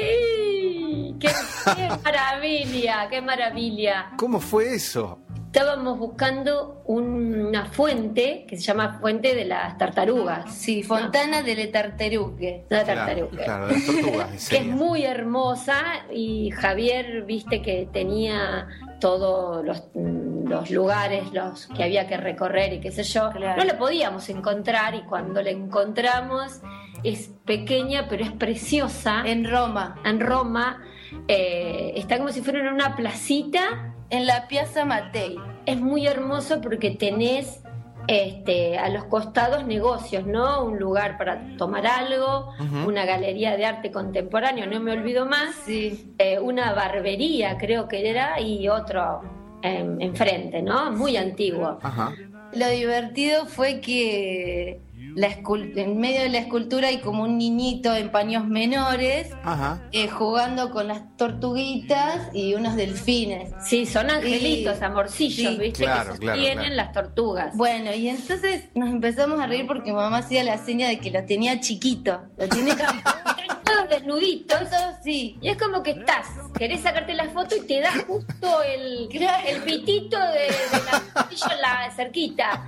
[1.19, 1.29] qué,
[1.75, 4.11] qué maravilla, qué maravilla.
[4.17, 5.19] ¿Cómo fue eso?
[5.55, 10.53] Estábamos buscando una fuente que se llama Fuente de las Tartarugas.
[10.53, 12.65] Sí, Fontana delle Tartarughe.
[12.69, 13.43] Una Claro, tartaruga.
[13.45, 14.49] claro, de las tortugas.
[14.49, 15.77] que es muy hermosa
[16.13, 18.67] y Javier, viste que tenía
[18.99, 23.29] todos los, mm, los lugares los que había que recorrer y qué sé yo.
[23.31, 23.57] Claro.
[23.57, 26.59] No la podíamos encontrar y cuando la encontramos
[27.03, 29.21] es pequeña pero es preciosa.
[29.21, 30.81] En, En Roma, Roma
[31.27, 33.91] eh, está como si fuera en una placita.
[34.11, 35.35] en la Piazza Mattei.
[35.65, 37.61] Es muy hermoso porque tenés
[38.07, 40.63] este, a los costados negocios, ¿no?
[40.63, 42.53] Un lugar para tomar algo,
[42.85, 46.13] una galería de arte contemporáneo, no me olvido más, Sí.
[46.19, 49.21] eh, una barbería creo que era y otro
[49.63, 50.91] enfrente, ¿no?
[50.91, 51.79] Muy antiguo.
[51.81, 52.13] Ajá.
[52.53, 54.79] Lo divertido fue que
[55.15, 59.81] la en medio de la escultura hay como un niñito en paños menores Ajá.
[59.93, 63.51] eh, jugando con las tortuguitas y unos delfines.
[63.65, 65.57] Sí, son angelitos, Y- amorcillos, sí.
[65.59, 65.83] ¿viste?
[65.85, 66.75] Claro, que claro, sostienen claro.
[66.75, 67.55] las tortugas.
[67.55, 71.23] Bueno, y entonces nos empezamos a reír porque mamá hacía la seña de que lo
[71.25, 72.21] tenía chiquito.
[72.37, 72.73] Lo tiene
[73.65, 74.59] todos desnuditos.
[74.61, 75.37] Entonces, sí.
[75.41, 79.43] Y es como que estás, querés sacarte la foto y te da justo el, Claro.
[79.47, 80.41] el pitito de,
[80.77, 82.63] de la amorcillo en la cerquita.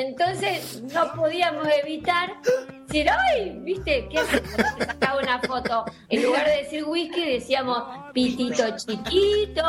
[0.00, 2.34] Entonces no podíamos evitar
[2.86, 4.18] decir, ay, viste, ¿qué
[4.84, 5.84] sacaba una foto.
[6.08, 7.82] En lugar de decir whisky, decíamos
[8.12, 9.62] pitito chiquito.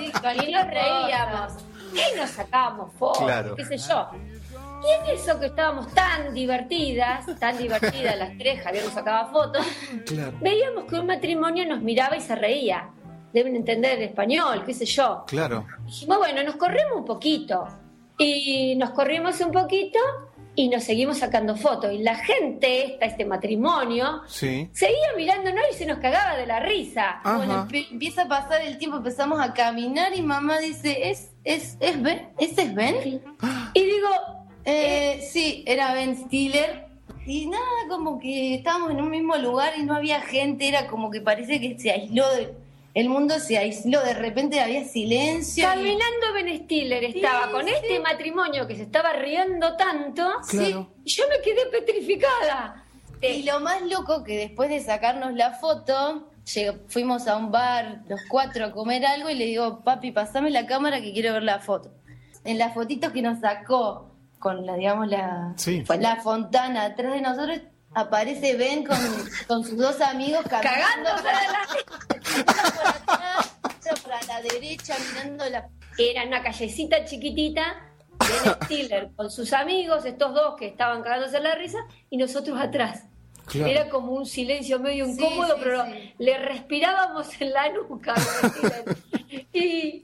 [0.00, 1.52] Y nos reíamos.
[1.92, 3.54] Y nos sacábamos fotos, Claro.
[3.56, 4.08] qué sé yo.
[4.82, 9.66] Y en eso que estábamos tan divertidas, tan divertidas las tres, Javier nos sacaba fotos,
[10.06, 10.32] Claro.
[10.40, 12.88] veíamos que un matrimonio nos miraba y se reía.
[13.32, 15.24] Deben entender el español, qué sé yo.
[15.26, 15.64] Claro.
[15.84, 17.68] Dijimos, bueno, nos corremos un poquito.
[18.24, 19.98] Y nos corrimos un poquito
[20.54, 21.92] y nos seguimos sacando fotos.
[21.92, 24.68] Y la gente, esta, este matrimonio, Sí.
[24.72, 27.20] seguía mirándonos y se nos cagaba de la risa.
[27.24, 27.68] Bueno, Ajá.
[27.68, 32.02] empe- empieza a pasar el tiempo, empezamos a caminar y mamá dice, ¿es, es, es
[32.02, 32.28] Ben?
[32.38, 33.22] ¿Ese es Ben?
[33.74, 34.08] Y digo,
[34.66, 36.84] Eh, sí, era Ben Stiller.
[37.26, 41.10] Y nada, como que estábamos en un mismo lugar y no había gente, era como
[41.10, 42.52] que parece que se aisló, de-
[42.94, 45.62] el mundo se aisló, de repente había silencio.
[45.62, 47.72] y- caminando Ben Stiller estaba Sí, con sí.
[47.74, 50.28] este matrimonio que se estaba riendo tanto.
[50.48, 50.88] Claro.
[51.04, 52.84] Yo me quedé petrificada.
[53.22, 56.28] Y lo más loco que después de sacarnos la foto,
[56.88, 60.66] fuimos a un bar los cuatro a comer algo y le digo, papi, pasame la
[60.66, 61.92] cámara que quiero ver la foto.
[62.44, 65.84] En las fotitos que nos sacó con la, digamos, la, Sí.
[65.98, 67.60] la fontana atrás de nosotros,
[67.94, 68.98] aparece Ben con,
[69.46, 71.66] con sus dos amigos caminando Cagándose de la
[72.40, 75.68] Uno por atrás, otro para la derecha, mirando la...
[75.98, 81.54] Era una callecita chiquitita, Ben Stiller con sus amigos, estos dos que estaban cagándose la
[81.54, 83.04] risa, y nosotros atrás.
[83.46, 83.70] Claro.
[83.70, 86.14] Era como un silencio medio incómodo, sí, pero sí.
[86.18, 88.14] le respirábamos en la nuca.
[88.14, 89.46] a Ben Stiller.
[89.52, 90.02] y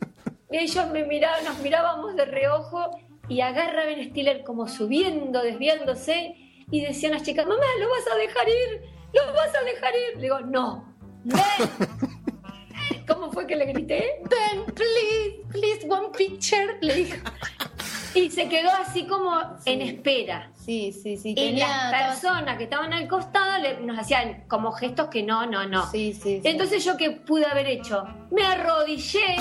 [0.51, 2.91] ellos me miraban, nos mirábamos de reojo
[3.29, 8.07] y agarra a Ben Stiller como subiendo, desviándose, y decían las chicas, mamá, ¿lo vas
[8.13, 8.83] a dejar ir?
[9.13, 10.17] ¿Lo vas a dejar ir?
[10.17, 10.95] Le digo, no.
[11.25, 11.39] Ben.
[13.09, 14.21] ¿Cómo fue que le grité?
[14.29, 17.17] Ben, please, please, one picture, le dijo.
[18.15, 19.31] Y se quedó así como
[19.67, 20.51] en espera.
[20.57, 21.35] Sí, sí, sí.
[21.37, 25.67] Y las personas que estaban al costado le- nos hacían como gestos que no, no,
[25.69, 25.89] no.
[25.91, 26.49] Sí, sí, sí.
[26.49, 28.05] Entonces yo qué pude haber hecho?
[28.31, 29.37] Me arrodillé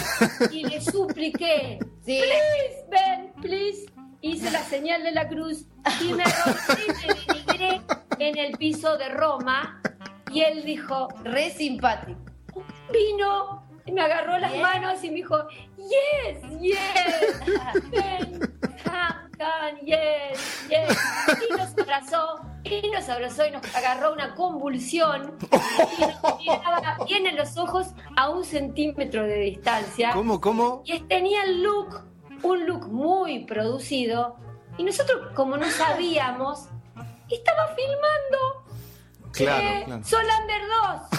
[0.52, 2.22] y le supliqué, Sí.
[2.22, 3.86] please, Ben, please.
[4.22, 5.66] Hice la señal de la cruz
[6.02, 7.82] y me y me denigré
[8.20, 9.82] en el piso de Roma
[10.32, 12.20] y él dijo, Re simpático.
[12.92, 14.64] vino, y me agarró las Bien.
[14.64, 15.38] manos y me dijo,
[15.78, 18.40] yes, yes, ven,
[18.84, 20.98] come, come, yes, yes.
[21.48, 25.38] Y nos abrazó, y nos abrazó y nos agarró una convulsión
[25.98, 30.12] y nos miraba bien en los ojos a un centímetro de distancia.
[30.14, 30.82] ¿Cómo, cómo?
[30.86, 32.04] Y tenía el look,
[32.44, 34.38] un look muy producido.
[34.78, 36.68] Y nosotros, como no sabíamos,
[37.30, 38.66] estaba filmando
[39.36, 40.04] Claro, eh, claro.
[40.06, 40.62] Solander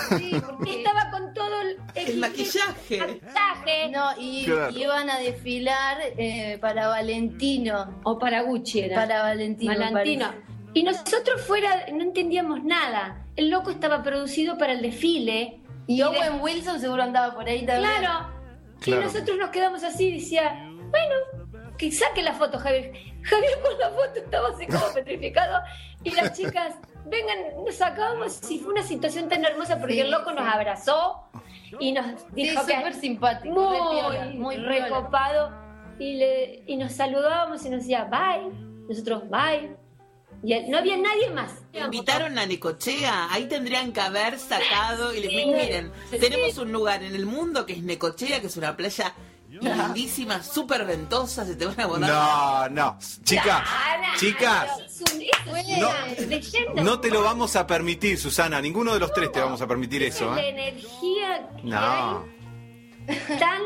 [0.09, 0.19] 2.
[0.21, 2.99] Sí, porque estaba con todo el, El maquillaje.
[2.99, 3.91] maquillaje.
[3.91, 4.71] No, y Claro.
[4.71, 8.01] iban a desfilar eh, para Valentino.
[8.05, 8.95] O para Gucci era.
[8.97, 9.75] Para Valentino.
[9.79, 10.33] Valentino.
[10.73, 13.23] Y nosotros fuera no entendíamos nada.
[13.37, 15.61] El loco estaba producido para el desfile.
[15.87, 17.91] Y Owen Wilson seguro andaba por ahí también.
[17.99, 18.31] Claro.
[18.81, 19.03] Claro.
[19.03, 21.15] Y nosotros nos quedamos así, decía, bueno,
[21.79, 22.93] que saque la foto, Javier.
[23.23, 25.61] Javier con la foto estaba así como petrificado.
[26.05, 26.75] Y las chicas,
[27.07, 28.41] vengan, nos sacamos.
[28.51, 30.37] Y fue una situación tan hermosa porque Sí, el loco sí.
[30.37, 31.23] nos abrazó
[31.81, 33.71] y nos Sí, dijo súper que simpático.
[33.73, 35.53] re piola, muy, muy recopado.
[35.99, 38.51] Y, le, y nos saludábamos y nos decía, bye.
[38.89, 39.75] Nosotros, bye.
[40.45, 41.55] Y él- no había nadie más.
[41.73, 45.47] Invitaron a Necochea, ahí tendrían que haber sacado y les Sí.
[45.47, 46.19] miren, Sí.
[46.19, 49.15] tenemos un lugar en el mundo que es Necochea, que es una playa
[49.49, 52.09] lindísima, súper ventosa, se te van a botar.
[52.11, 52.99] No, no.
[53.25, 53.63] Chicas,
[54.19, 54.71] chicas,
[56.75, 56.83] No.
[56.83, 58.61] no te lo vamos a permitir, Susana.
[58.61, 60.49] Ninguno de los tres te vamos a permitir eso, es la ¿eh?
[60.51, 62.25] energía que No.
[63.09, 63.63] hay tan,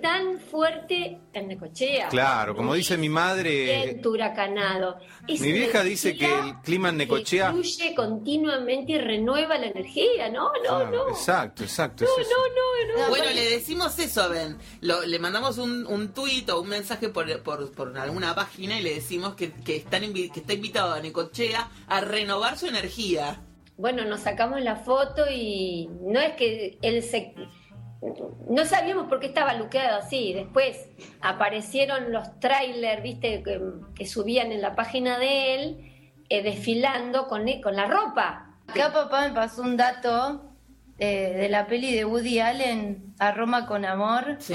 [0.00, 2.08] tan fuerte en Necochea.
[2.08, 4.98] Claro, como dice mi madre, huracanado.
[5.26, 7.50] Mi vieja dice que el clima en Necochea.
[7.52, 10.28] fluye continuamente y renueva la energía.
[10.30, 11.08] No, no, Claro, no.
[11.10, 12.04] Exacto, exacto.
[12.04, 13.08] No, es no, no, no.
[13.10, 14.56] Bueno, le decimos eso a Ben.
[14.80, 18.82] Lo- le mandamos un, un tuit o un mensaje por, por, por alguna página y
[18.82, 23.42] le decimos que, que, están invi- que está invitado a Necochea a renovar su energía.
[23.76, 27.32] Bueno, nos sacamos la foto y no es que él se...
[28.48, 30.32] No sabíamos por qué estaba luqueado así.
[30.32, 30.88] Después
[31.20, 33.60] aparecieron los trailers, viste, que,
[33.94, 35.92] que subían en la página de él,
[36.28, 38.56] eh, desfilando con, con la ropa.
[38.68, 40.44] Acá papá me pasó un dato
[40.98, 44.54] eh, de la peli de Woody Allen, A Roma con Amor, Sí.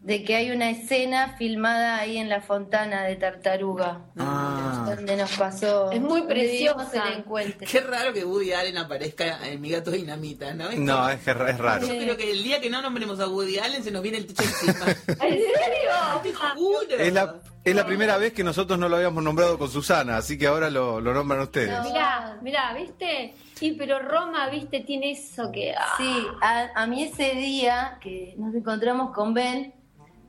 [0.00, 4.55] De que hay una escena filmada ahí en la fontana de Tartaruga, Ah.
[4.86, 5.90] Donde nos pasó.
[5.90, 7.08] Es muy preciosa.
[7.08, 7.66] el encuentro.
[7.70, 10.68] Qué raro que Woody Allen aparezca en Mi Gato Dinamita, ¿no?
[10.68, 11.86] Esto- No, es, que es raro.
[11.86, 14.26] Yo creo que el día que no nombremos a Woody Allen se nos viene el
[14.26, 14.86] techo encima.
[15.08, 15.90] ¿En serio?
[16.22, 16.80] Te juro.
[16.98, 20.38] Es la, es la primera vez que nosotros no lo habíamos nombrado con Susana, así
[20.38, 21.70] que ahora lo, lo nombran ustedes.
[21.70, 21.82] No.
[21.84, 23.34] Mirá, mirá, ¿viste?
[23.54, 24.80] Sí, pero Roma, ¿viste?
[24.80, 25.72] Tiene eso que...
[25.72, 29.74] ah, Sí, a, a mí ese día que nos encontramos con Ben,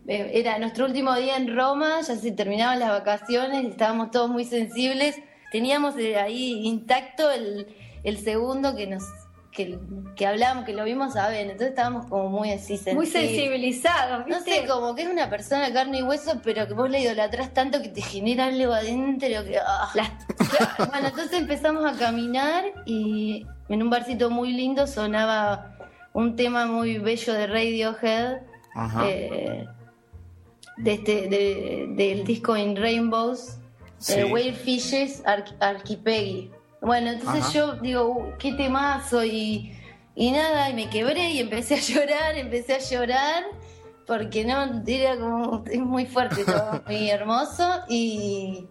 [0.08, 5.18] era nuestro último día en Roma, ya se terminaban las vacaciones, estábamos todos muy sensibles,
[5.52, 7.68] teníamos eh, ahí intacto el,
[8.04, 9.04] el segundo que nos
[9.52, 9.80] que,
[10.16, 12.96] que hablamos, que lo vimos a Ben, entonces estábamos como muy así sensibles.
[12.96, 16.76] muy sensibilizados, No sé, como que es una persona de carne y hueso, pero que
[16.76, 19.58] vos le idolatrás tanto que te genera algo adentro que...
[19.58, 19.90] ah.
[20.92, 25.76] Bueno, entonces empezamos a caminar y en un barcito muy lindo sonaba
[26.14, 28.38] un tema muy bello de Radiohead,
[28.76, 29.10] Ajá.
[29.10, 29.66] eh,
[30.78, 33.58] de este, de- del disco In Rainbows,
[34.00, 34.14] Sí.
[34.14, 35.24] eh, Whale Fishes
[35.60, 36.56] Archipelago.
[36.82, 37.54] Bueno, entonces Ajá.
[37.54, 39.72] yo digo, "Uy, qué temazo y,
[40.16, 43.44] y nada, y me quebré y empecé a llorar, empecé a llorar
[44.06, 48.68] porque no, era como, es muy fuerte todo, muy hermoso y...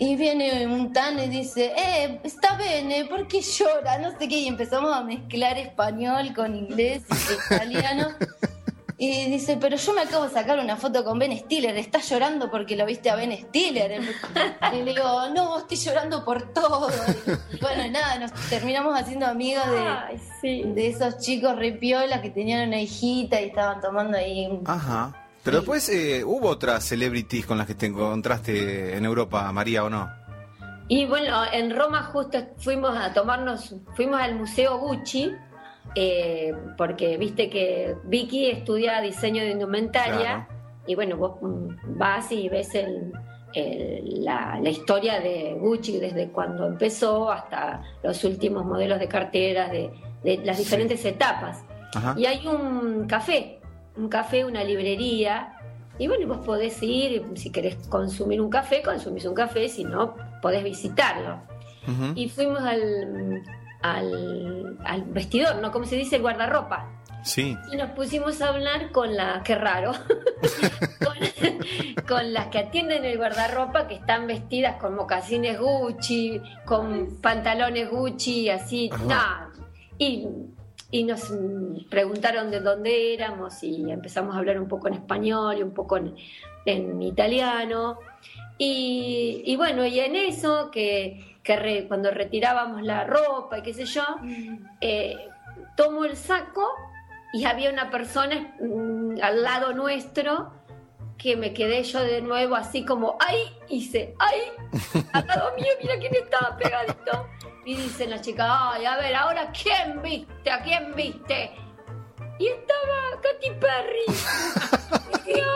[0.00, 3.96] Y viene un tan y dice, eh, está bene, ¿por qué llora?
[3.98, 8.08] No sé qué, y empezamos a mezclar español con inglés y italiano.
[8.96, 12.48] Y dice, pero yo me acabo de sacar una foto con Ben Stiller, ¿estás llorando
[12.50, 14.00] porque lo viste a Ben Stiller?
[14.72, 16.88] Y le digo, no, estoy llorando por todo.
[17.52, 20.62] Y bueno, nada, nos terminamos haciendo amigos de, Ay, sí.
[20.64, 24.62] de esos chicos repiolas que tenían una hijita y estaban tomando ahí un...
[24.66, 25.12] Ajá.
[25.42, 29.90] Pero después eh, hubo otras celebrities con las que te encontraste en Europa, María, ¿o
[29.90, 30.08] no?
[30.86, 35.32] Y bueno, en Roma justo fuimos a tomarnos, fuimos al Museo Gucci,
[35.94, 40.46] eh, porque viste que Vicky estudia diseño de indumentaria, Claro.
[40.86, 43.12] y bueno, vos vas y ves el,
[43.54, 49.70] el- la, la historia de Gucci desde cuando empezó hasta los últimos modelos de carteras,
[49.70, 49.90] de,
[50.22, 50.64] de las Sí.
[50.64, 51.62] diferentes etapas.
[51.94, 52.14] Ajá.
[52.18, 53.60] Y hay un café,
[53.96, 55.50] un café, una librería.
[55.96, 60.16] Y bueno, vos podés ir, si querés consumir un café, consumís un café, si no,
[60.42, 61.38] podés visitarlo.
[62.16, 63.42] Y fuimos al,
[63.84, 65.70] al, al vestidor, ¿no?
[65.70, 66.90] Como se dice, el guardarropa.
[67.22, 67.56] Sí.
[67.72, 69.92] Y nos pusimos a hablar con la, qué raro,
[71.04, 71.14] con
[72.06, 78.50] con las que atienden el guardarropa que están vestidas con mocasines Gucci, con pantalones Gucci,
[78.50, 79.50] así, nada.
[79.98, 80.26] Y,
[80.90, 81.32] y nos
[81.88, 85.96] preguntaron de dónde éramos y empezamos a hablar un poco en español y un poco
[85.96, 86.14] en,
[86.66, 87.98] en italiano.
[88.58, 93.72] Y, y bueno, y en eso, que, que re- cuando retirábamos la ropa y qué
[93.74, 94.02] sé yo,
[94.80, 95.28] eh,
[95.76, 96.66] tomo el saco
[97.32, 100.52] y había una persona mm, al lado nuestro
[101.18, 103.38] que me quedé yo de nuevo así como, ¡ay!
[103.68, 104.40] Hice, ¡ay!
[105.12, 107.28] Al lado mío, mira quién estaba pegadito.
[107.64, 108.84] Y dicen las chicas, ¡ay!
[108.84, 110.50] A ver, ahora ¿quién viste?
[110.50, 111.52] ¿A quién viste?
[112.38, 114.04] Y estaba Katy Perry.
[115.26, 115.54] Y yo,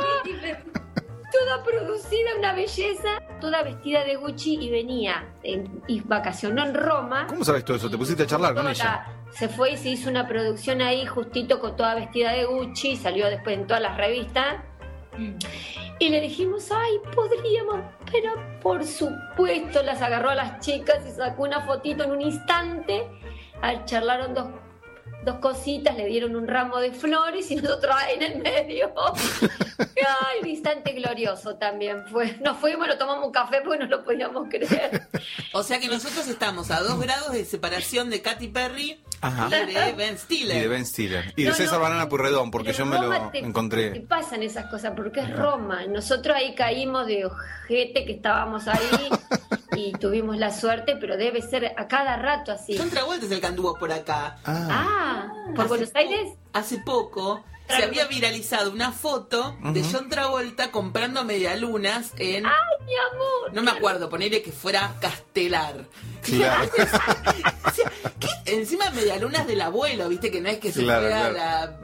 [1.32, 7.26] toda producida, una belleza, toda vestida de Gucci y venía en- y vacacionó en Roma.
[7.28, 7.90] ¿Cómo sabes todo eso?
[7.90, 8.84] ¿Te pusiste a charlar con ella?
[8.84, 12.96] la- se fue y se hizo una producción ahí justito con toda vestida de Gucci,
[12.96, 14.56] salió después en todas las revistas.
[15.98, 21.42] Y le dijimos, ay, podríamos, pero por supuesto las agarró a las chicas y sacó
[21.42, 23.06] una fotito en un instante.
[23.60, 24.46] Ah, Charlaron dos,
[25.30, 28.92] dos cositas, le dieron un ramo de flores y nosotros ahí en el medio.
[29.78, 32.36] Ay, un instante glorioso también fue.
[32.40, 35.06] Nos fuimos, nos tomamos un café porque no lo podíamos creer.
[35.52, 39.48] O sea que nosotros estamos a dos grados de separación de Katy Perry Ajá.
[39.62, 40.62] y de Ben Y Stiller.
[40.62, 41.32] de Ben Stiller.
[41.36, 41.80] Y de No, César no.
[41.80, 44.00] Banana Purredón, porque yo me lo Roma te- Te encontré.
[44.00, 45.86] pasan esas cosas porque es Roma.
[45.86, 48.78] Nosotros ahí caímos de ojete que estábamos ahí
[49.78, 52.76] y tuvimos la suerte, pero debe ser a cada rato así.
[52.76, 54.38] John Travolta es el que anduvo por acá.
[54.44, 56.28] Ah, Ah, ¿por Hace Buenos po- Aires?
[56.52, 59.84] Hace poco se había viralizado una foto de.
[59.84, 62.44] John Travolta comprando medialunas en.
[62.44, 63.52] Mi amor.
[63.52, 65.84] No me acuerdo, ponerle que fuera Castelar.
[66.22, 66.70] claro.
[67.66, 68.28] O sea, ¿qué?
[68.56, 71.32] Encima medialunas del abuelo, viste que no es que se claro.
[71.32, 71.78] la.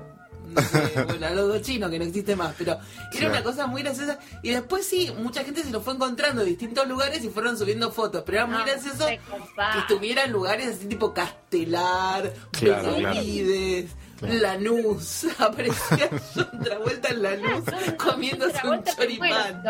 [0.54, 3.28] No sé, bueno, a los chinos que no existe más, pero era Claro.
[3.30, 4.18] una cosa muy graciosa.
[4.42, 7.90] Y después sí, mucha gente se lo fue encontrando en distintos lugares y fueron subiendo
[7.90, 13.90] fotos, pero era muy No, gracioso que estuviera en lugares así tipo Castelar, Claro, Benavides,
[14.18, 14.34] Claro.
[14.34, 15.26] Lanús.
[15.38, 17.64] Aparecía John Travolta en Lanús
[17.98, 19.62] comiéndose un Travolta choripán.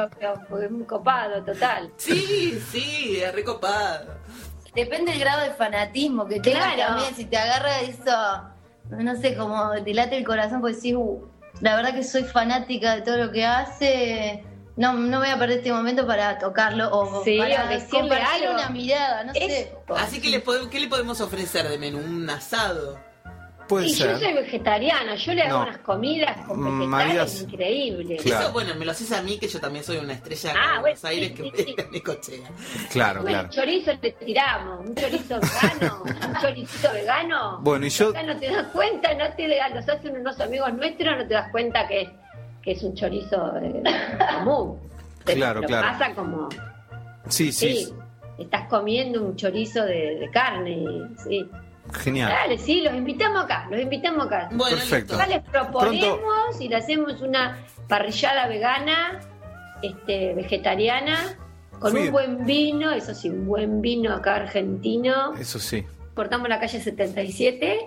[0.48, 1.90] fue un copado total.
[1.96, 4.14] Sí, sí, es recopado.
[4.74, 6.94] Depende del grado de fanatismo que tengas Claro.
[6.94, 7.14] también.
[7.14, 8.42] Si te agarra eso,
[8.90, 11.26] no sé, como te late el corazón, pues decís, "Uh,
[11.60, 14.44] la verdad que soy fanática de todo lo que hace.
[14.76, 18.54] No, no voy a perder este momento para tocarlo o Sí, para decirle compartir algo.
[18.54, 19.60] una mirada, no sé.
[19.86, 19.94] Eso.
[19.96, 21.98] Así que, le podemos, ¿qué le podemos ofrecer de menú?
[21.98, 22.98] ¿Un asado?
[23.68, 25.62] Puede Y yo soy vegetariana, yo le hago No.
[25.64, 28.22] unas comidas con Mm, vegetales María- increíbles.
[28.22, 28.44] Claro.
[28.44, 30.80] Eso, bueno, me lo haces a mí, que yo también soy una estrella Ah, de
[30.80, 31.82] Buenos bueno, Aires sí, que sí, voy sí.
[31.82, 32.48] a Necochea.
[32.92, 33.54] Claro, Bueno, claro.
[33.54, 37.58] chorizo le tiramos, un chorizo vegano, un choricito vegano.
[37.62, 41.16] Bueno, y yo- Acá no te das cuenta, no te los hacen unos amigos nuestros,
[41.16, 42.08] no te das cuenta que es,
[42.62, 43.82] que es un chorizo eh,
[44.38, 44.78] común.
[45.24, 45.88] Te Claro, lo claro.
[45.88, 46.48] pasa como,
[47.28, 47.94] Sí, sí, sí,
[48.38, 51.50] estás comiendo un chorizo de, de carne, y- sí.
[51.94, 52.30] Genial.
[52.30, 54.48] Dale, sí, los invitamos acá, los invitamos acá.
[54.52, 55.14] Bueno, Perfecto.
[55.14, 59.20] Acá les proponemos y le hacemos una parrillada vegana,
[59.82, 61.36] este, vegetariana,
[61.78, 61.98] con Sí.
[61.98, 65.34] un buen vino, eso sí, un buen vino acá argentino.
[65.38, 65.84] Eso sí.
[66.14, 67.80] Cortamos la calle 77,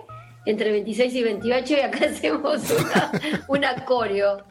[0.44, 2.62] entre 26 y 28, y acá hacemos
[3.48, 4.44] una, coreo.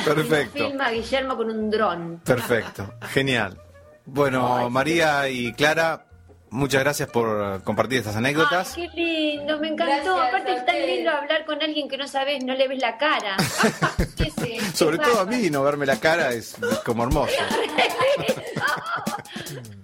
[0.00, 0.58] Y Perfecto.
[0.58, 2.20] nos filma Guillermo con un dron.
[2.24, 2.92] Perfecto.
[3.08, 3.58] Genial.
[4.04, 6.04] Bueno, María y Clara,
[6.50, 8.74] muchas gracias por compartir estas anécdotas.
[8.76, 10.16] Ay, qué lindo, me encantó.
[10.16, 12.98] Gracias Aparte es tan lindo hablar con alguien que no sabes, no le ves la
[12.98, 13.36] cara.
[14.16, 14.58] ¿Qué sé?
[14.74, 17.32] Sobre Qué todo a mí, no verme la cara es como hermoso.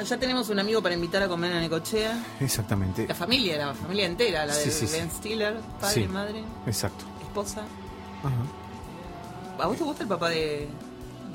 [0.00, 2.24] Bueno, ya tenemos un amigo para invitar a comer a Necochea.
[2.40, 3.06] Exactamente.
[3.06, 4.96] La familia, la familia entera, la de Sí, sí, sí.
[4.96, 7.04] Ben Stiller, padre, madre, Exacto.
[7.20, 7.60] esposa.
[8.24, 9.62] Ajá.
[9.62, 10.66] ¿A vos te gusta el papá de,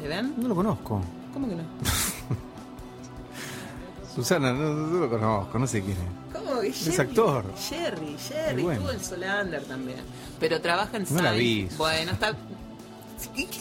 [0.01, 0.33] de Ben?
[0.37, 0.99] No lo conozco.
[1.31, 1.61] ¿Cómo que no?
[4.15, 6.33] Susana, no, no lo conozco, no sé quién es.
[6.41, 7.45] ¿Cómo que Es actor.
[7.69, 8.79] Jerry, Jerry, bueno.
[8.81, 9.99] estuvo en Solander también.
[10.39, 11.69] Pero trabaja en No la vi.
[11.77, 12.33] Bueno, está.
[13.35, 13.59] ¿Qué- qué-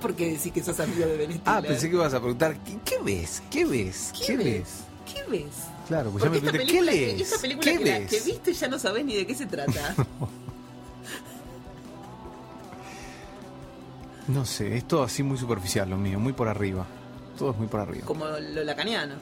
[0.00, 1.42] Entonces, ¿por qué decís que sos amigo de Ben Stiller?
[1.46, 3.42] Ah, pensé que ibas a preguntar, ¿qué, qué ves?
[3.50, 4.12] ¿Qué ves?
[4.26, 4.68] ¿Qué, ves?
[5.06, 5.44] ¿Qué ves?
[5.88, 6.84] Claro, pues ya Porque me esta pregunté, ¿qué que-
[7.16, 7.20] lees?
[7.20, 8.10] esta película ¿Qué que, la- ves?
[8.10, 9.94] que viste ya no sabés ni de qué se trata.
[14.28, 16.86] No sé, es todo así muy superficial lo mío, muy por arriba.
[17.36, 18.06] Todo es muy por arriba.
[18.06, 19.14] Como lo lacaniano.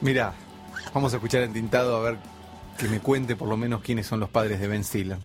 [0.00, 0.32] Mirá,
[0.94, 2.18] vamos a escuchar en tintado a ver
[2.76, 5.18] que me cuente por lo menos quiénes son los padres de Ben Stiller.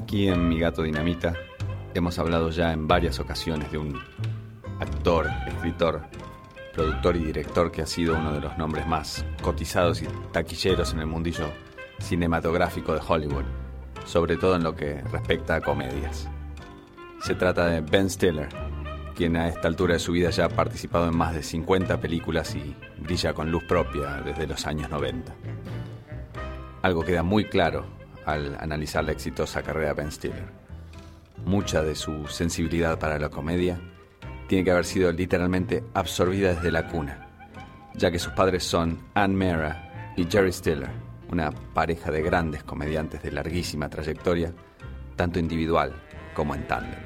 [0.00, 1.34] Aquí en Mi Gato Dinamita
[1.92, 4.00] hemos hablado ya en varias ocasiones de un
[4.80, 6.00] actor, escritor,
[6.72, 11.00] productor y director que ha sido uno de los nombres más cotizados y taquilleros en
[11.00, 11.52] el mundillo
[11.98, 13.44] cinematográfico de Hollywood,
[14.06, 16.30] sobre todo en lo que respecta a comedias.
[17.20, 18.48] Se trata de Ben Stiller,
[19.14, 22.54] quien a esta altura de su vida ya ha participado en más de 50 películas
[22.54, 25.34] y brilla con luz propia desde los años 90.
[26.80, 30.60] Algo queda muy claro al analizar la exitosa carrera de Ben Stiller.
[31.44, 33.80] Mucha de su sensibilidad para la comedia
[34.48, 37.28] tiene que haber sido literalmente absorbida desde la cuna,
[37.94, 40.90] ya que sus padres son Ann Mera y Jerry Stiller,
[41.30, 44.52] una pareja de grandes comediantes de larguísima trayectoria,
[45.16, 45.92] tanto individual
[46.34, 47.00] como en tándem.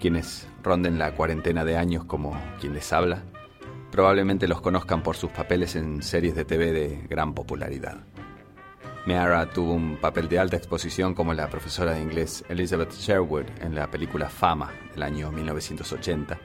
[0.00, 3.22] Quienes ronden la cuarentena de años como quien les habla,
[3.90, 7.98] probablemente los conozcan por sus papeles en series de TV de gran popularidad.
[9.06, 13.74] Meara tuvo un papel de alta exposición como la profesora de inglés Elizabeth Sherwood en
[13.74, 16.38] la película Fama del año 1980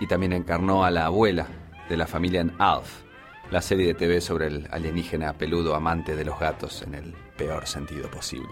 [0.00, 1.46] y también encarnó a la abuela
[1.88, 3.02] de la familia en Alf,
[3.50, 7.66] la serie de TV sobre el alienígena peludo amante de los gatos en el peor
[7.66, 8.50] sentido posible.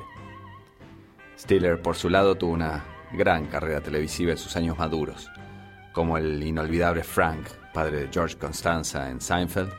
[1.39, 2.83] Stiller, por su lado, tuvo una
[3.13, 5.31] gran carrera televisiva en sus años maduros,
[5.93, 9.71] como el inolvidable Frank, padre de George Constanza en Seinfeld,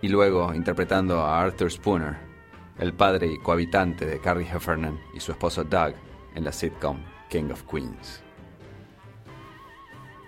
[0.00, 2.33] y luego interpretando a Arthur Spooner,
[2.78, 5.94] el padre y cohabitante de Carrie Heffernan y su esposo Doug
[6.34, 6.98] en la sitcom
[7.30, 8.22] King of Queens.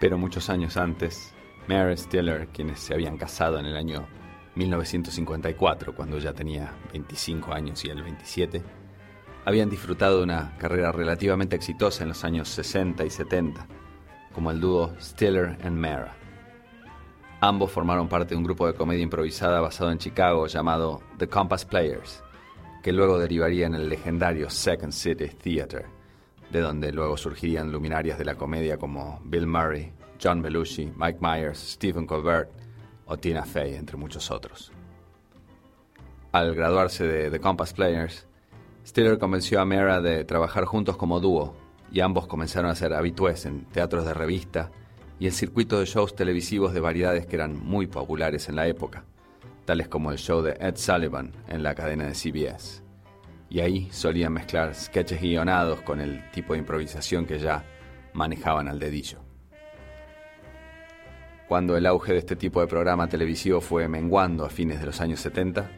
[0.00, 1.34] Pero muchos años antes,
[1.68, 4.06] Mary Stiller, quienes se habían casado en el año
[4.54, 8.62] 1954, cuando ya tenía 25 años y él 27,
[9.44, 13.66] habían disfrutado de una carrera relativamente exitosa en los años 60 y 70,
[14.32, 16.16] como el dúo Stiller and Mara.
[17.40, 21.64] Ambos formaron parte de un grupo de comedia improvisada basado en Chicago llamado The Compass
[21.64, 22.24] Players,
[22.86, 25.86] que luego derivaría en el legendario Second City Theater,
[26.52, 31.58] de donde luego surgirían luminarias de la comedia como Bill Murray, John Belushi, Mike Myers,
[31.58, 32.48] Stephen Colbert
[33.06, 34.70] o Tina Fey, entre muchos otros.
[36.30, 38.28] Al graduarse de The Compass Players,
[38.86, 41.56] Stiller convenció a Mera de trabajar juntos como dúo
[41.90, 44.70] y ambos comenzaron a ser habitués en teatros de revista
[45.18, 49.02] y el circuito de shows televisivos de variedades que eran muy populares en la época,
[49.66, 52.82] tales como el show de Ed Sullivan en la cadena de CBS.
[53.50, 57.64] Y ahí solían mezclar sketches guionados con el tipo de improvisación que ya
[58.14, 59.18] manejaban al dedillo.
[61.48, 65.00] Cuando el auge de este tipo de programa televisivo fue menguando a fines de los
[65.00, 65.70] años 70,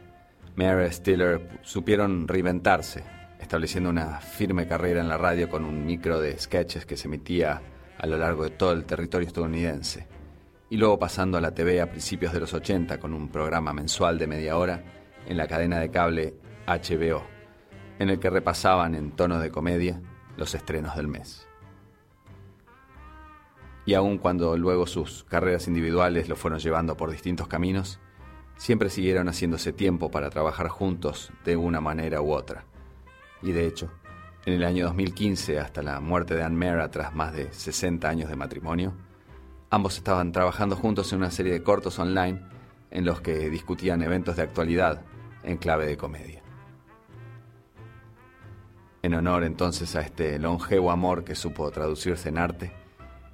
[0.57, 3.05] Mary Stiller supieron reinventarse,
[3.39, 7.61] estableciendo una firme carrera en la radio con un micro de sketches que se emitía
[7.99, 10.07] a lo largo de todo el territorio estadounidense,
[10.71, 14.19] y luego pasando a la TV a principios de los 80 con un programa mensual
[14.19, 14.85] de media hora
[15.27, 16.35] en la cadena de cable
[16.67, 17.23] HBO,
[17.99, 20.01] en el que repasaban en tono de comedia
[20.37, 21.47] los estrenos del mes.
[23.87, 27.99] Y aun cuando luego sus carreras individuales lo fueron llevando por distintos caminos,
[28.57, 32.65] siempre siguieron haciéndose tiempo para trabajar juntos de una manera u otra.
[33.43, 33.91] Y de hecho,
[34.45, 38.29] en el año 2015, hasta la muerte de Anne Mera tras más de 60 años
[38.29, 38.93] de matrimonio,
[39.71, 42.41] ambos estaban trabajando juntos en una serie de cortos online
[42.91, 45.03] en los que discutían eventos de actualidad
[45.43, 46.43] en clave de comedia.
[49.03, 52.73] En honor entonces a este longevo amor que supo traducirse en arte,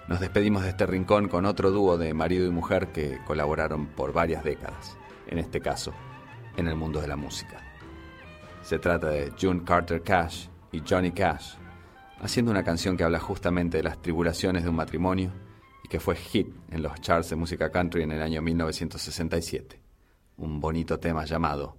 [0.08, 4.12] nos despedimos de este rincón con otro dúo de marido y mujer que colaboraron por
[4.12, 5.94] varias décadas, en este caso,
[6.56, 7.58] en el mundo de la música.
[8.60, 11.54] Se trata de June Carter Cash y Johnny Cash,
[12.20, 15.32] haciendo una canción que habla justamente de las tribulaciones de un matrimonio
[15.94, 19.80] que fue hit en los charts de música country en el año 1967.
[20.38, 21.76] Un bonito tema llamado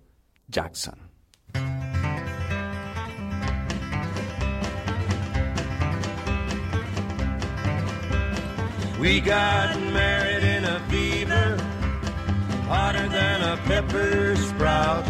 [0.48, 0.98] Jackson.
[9.02, 11.58] We got married in a fever,
[12.70, 15.06] hotter than a pepper sprout.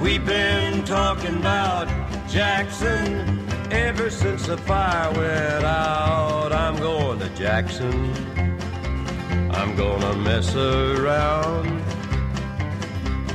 [0.00, 1.88] We've been talking about
[2.26, 6.52] Jackson ever since the fire went out.
[6.52, 8.12] I'm going to Jackson.
[9.52, 11.82] I'm gonna mess around.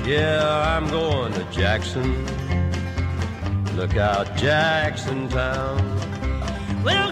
[0.05, 2.25] Yeah, I'm going to Jackson.
[3.75, 5.77] Look out, Jackson Town.
[6.84, 7.11] We'll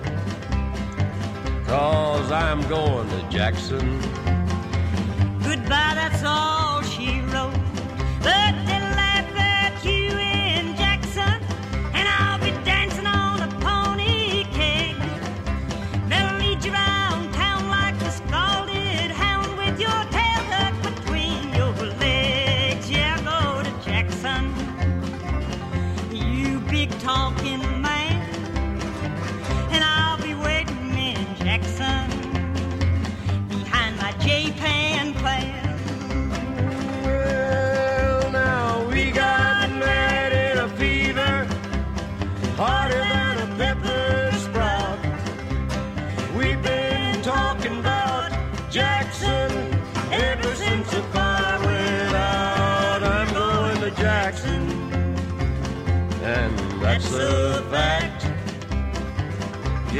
[1.71, 4.01] cause I'm going to Jackson.
[5.41, 6.60] Goodbye, that's all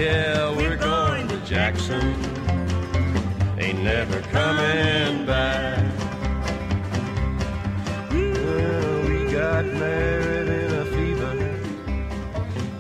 [0.02, 2.02] Yeah, we're going to Jackson.
[3.60, 4.20] Ain't never
[5.28, 5.78] back.
[8.10, 11.34] We got married in a fever,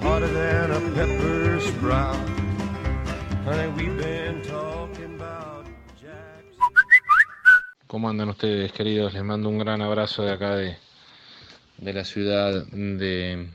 [0.01, 2.17] hotter than a pepper sprout.
[3.77, 5.67] We've been talking about
[6.01, 6.73] Jackson.
[7.85, 9.13] ¿Cómo andan ustedes, queridos?
[9.13, 10.75] Les mando un gran abrazo de acá de,
[11.77, 13.45] de la ciudad de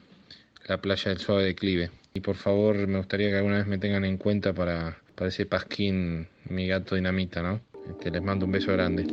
[0.69, 1.91] la playa del Suave Declive.
[2.17, 5.45] Y por favor, me gustaría que alguna vez me tengan en cuenta para, para ese
[5.45, 7.61] pasquín, mi gato dinamita, ¿no?
[7.87, 9.05] Este, les mando un beso grande.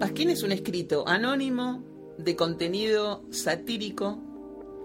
[0.00, 1.84] Pasquín es un escrito anónimo
[2.18, 4.18] de contenido satírico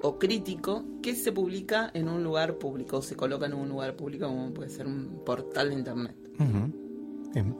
[0.03, 4.27] o crítico que se publica en un lugar público, se coloca en un lugar público
[4.27, 6.15] como puede ser un portal de internet.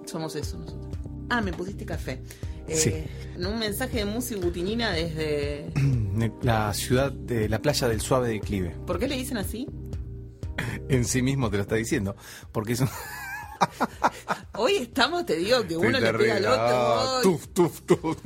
[0.05, 1.14] Somos eso nosotros.
[1.29, 2.21] Ah, me pusiste café.
[2.67, 2.93] Eh, Sí.
[3.35, 5.71] En un mensaje de Musi Butinina desde...
[6.41, 8.69] La ciudad de la playa del suave declive.
[8.87, 9.67] ¿Por qué le dicen así?
[10.89, 12.15] En sí mismo te lo está diciendo.
[12.51, 12.89] Porque es un.
[14.53, 16.55] Hoy estamos, te digo, que uno le pega al otro.
[16.57, 18.17] Ah, tuf, tuf, tuf.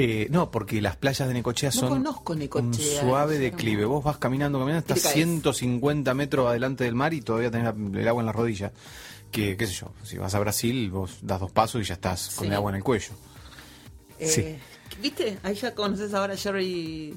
[0.00, 3.84] Eh, no, porque las playas de Necochea No son conozco Necochea, un suave declive.
[3.84, 5.14] Vos vas caminando, caminando, estás caes.
[5.14, 8.70] 150 metros adelante del mar y todavía tenés el agua en la rodilla.
[9.30, 12.34] Que, qué sé yo, si vas a Brasil, vos das dos pasos y ya estás
[12.34, 12.48] con Sí.
[12.48, 13.10] el agua en el cuello.
[14.18, 14.58] Eh, Sí.
[15.02, 15.38] ¿Viste?
[15.42, 17.14] Ahí ya conoces ahora a Jerry.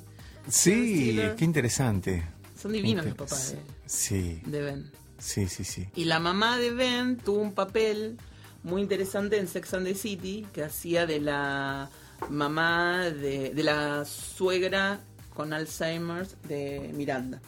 [0.48, 2.24] Sí, qué interesante.
[2.62, 4.92] Son divinos los papás de, Sí, de Ben.
[5.18, 5.88] sí, sí, sí.
[5.96, 8.18] Y la mamá de Ben tuvo un papel
[8.64, 11.90] muy interesante en Sex and the City, que hacía de la
[12.30, 15.00] mamá de, de la suegra
[15.34, 17.42] con Alzheimer de Miranda.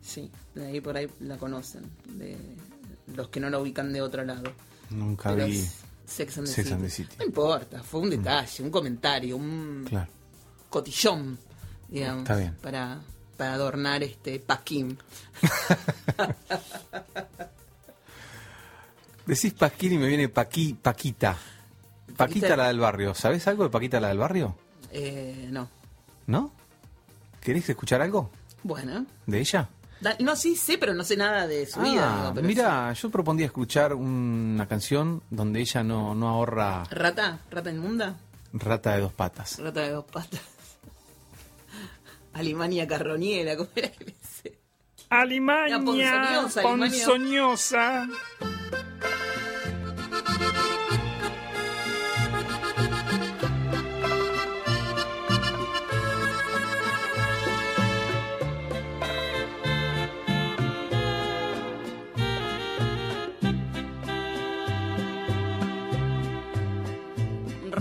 [0.00, 2.36] Sí, de ahí por ahí la conocen, de
[3.14, 4.52] los que no la ubican de otro lado.
[4.90, 5.64] Nunca Pero vi.
[6.06, 6.72] Sex and the, Sex City.
[6.74, 7.16] and the City.
[7.18, 10.10] No importa, fue un detalle, un comentario, un Claro.
[10.70, 11.38] cotillón,
[11.88, 12.54] digamos, Está bien.
[12.62, 13.00] para
[13.36, 14.96] para adornar este Pasquín.
[19.26, 21.36] Decís Pasquín y me viene Paqui, Paquita.
[22.16, 22.16] Paquita
[22.48, 23.14] Paquita- la del barrio.
[23.14, 24.56] ¿Sabés algo de Paquita la del barrio?
[24.92, 25.68] Eh, no.
[26.28, 26.52] ¿No?
[27.40, 28.30] ¿Querés escuchar algo
[28.62, 29.04] Bueno.
[29.26, 29.68] de ella?
[30.20, 32.28] No, sí, sé, pero no sé nada de su vida.
[32.28, 36.84] Ah, digo, mira, yo propondría escuchar una canción donde ella no, no ahorra.
[36.90, 37.38] ¿Rata?
[37.50, 38.16] ¿Rata inmunda?
[38.52, 39.58] rata de dos patas.
[39.58, 40.40] Rata de dos patas.
[42.32, 44.14] Alemania carroñera, ¿cómo era que le
[45.10, 48.08] La ponzoñosa,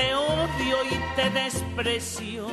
[0.00, 2.49] te odio y te desprecio.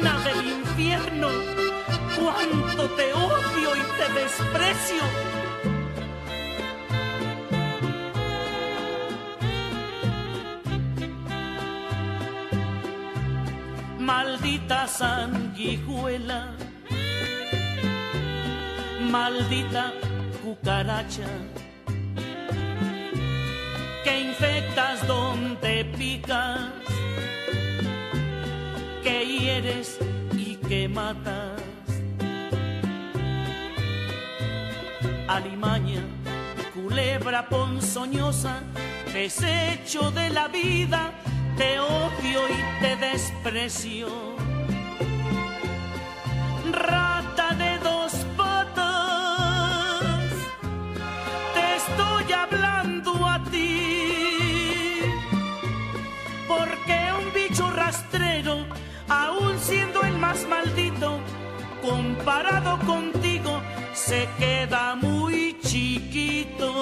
[0.00, 1.28] Del infierno,
[2.18, 5.02] cuánto te odio y te desprecio.
[13.98, 16.54] Maldita sanguijuela,
[19.10, 19.92] maldita
[20.42, 21.28] cucaracha
[24.02, 25.06] que infectas
[30.32, 31.60] y que matas.
[35.28, 36.02] Alimaña,
[36.72, 38.62] culebra ponzoñosa,
[39.12, 41.12] desecho de la vida,
[41.58, 44.29] te odio y te desprecio.
[60.30, 61.18] Más maldito,
[61.82, 63.60] comparado contigo,
[63.92, 66.72] se queda muy chiquito.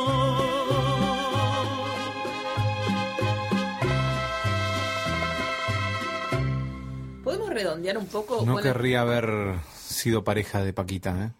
[7.24, 8.44] ¿Podemos redondear un poco?
[8.44, 11.32] No Bueno, querría haber sido pareja de Paquita, ¿eh?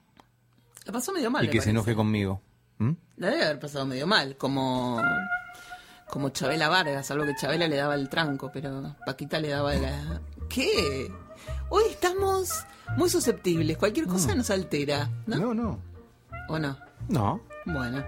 [0.87, 1.45] La pasó medio mal.
[1.45, 1.71] y que se parece.
[1.73, 2.41] enoje conmigo.
[2.79, 2.93] ¿Mm?
[3.19, 4.99] La debe haber pasado medio mal, como
[6.09, 10.23] como Chabela Vargas, algo que Chabela le daba el tranco, pero Paquita le daba la...
[10.49, 11.13] ¿Qué?
[11.71, 12.65] Hoy estamos
[12.97, 15.37] muy susceptibles, cualquier cosa nos altera, ¿no?
[15.39, 15.79] No, no.
[16.49, 16.77] ¿O no?
[17.09, 17.41] No.
[17.67, 18.03] Bueno,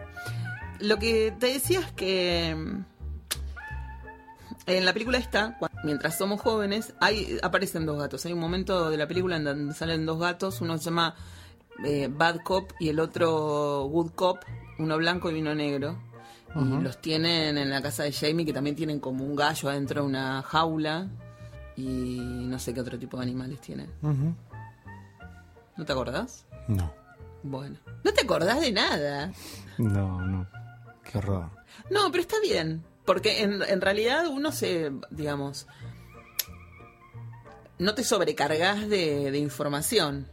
[0.80, 2.84] lo que te decía es que mm,
[4.66, 8.24] En la película cua- mientras somos jóvenes, hay, aparecen dos gatos.
[8.24, 10.60] Hay un momento de la película en donde salen dos gatos.
[10.62, 11.14] Uno se llama
[11.84, 14.38] eh, Bad Cop y el otro Good Cop.
[14.78, 15.98] Uno blanco y uno negro.
[16.56, 20.02] Y los tienen en la casa de Jamie, que también tienen como un gallo adentro
[20.02, 21.08] de una jaula.
[21.76, 23.90] Y no sé qué otro tipo de animales tienen.
[24.02, 24.34] Ujú.
[25.76, 26.44] ¿No te acordás?
[26.68, 26.92] No,
[27.42, 27.76] Bueno.
[28.04, 29.32] ¿No te acordás de nada?
[29.78, 30.46] no, no.
[31.04, 31.50] Qué horror.
[31.90, 32.84] No, pero está bien.
[33.06, 35.66] Porque en, en realidad uno se, digamos,
[37.78, 40.26] no te sobrecargas de, de información.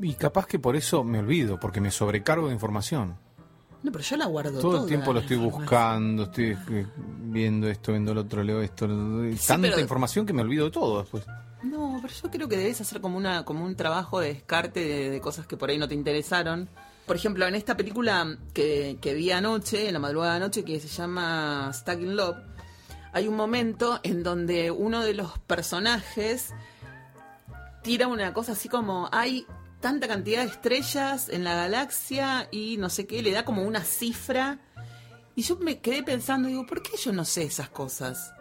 [0.00, 3.16] Y capaz que por eso me olvido, porque me sobrecargo de información.
[3.82, 6.56] No, pero yo la guardo Todo el tiempo lo estoy buscando, estoy
[7.24, 8.86] viendo esto, viendo lo otro, leo esto.
[8.86, 11.24] Sí, Tanta pero- información que me olvido de todo después.
[11.64, 15.10] No, pero yo creo que debes hacer como una como un trabajo de descarte de,
[15.10, 16.68] de cosas que por ahí no te interesaron.
[17.06, 20.78] Por ejemplo, en esta película que, que vi anoche, en la madrugada de anoche, que
[20.80, 22.36] se llama Stuck in Love,
[23.12, 26.52] hay un momento en donde uno de los personajes
[27.82, 29.46] tira una cosa así como hay
[29.82, 33.84] tanta cantidad de estrellas en la galaxia y no sé qué, le da como una
[33.84, 34.60] cifra.
[35.34, 38.32] Y yo me quedé pensando, digo, ¿por qué yo no sé esas cosas?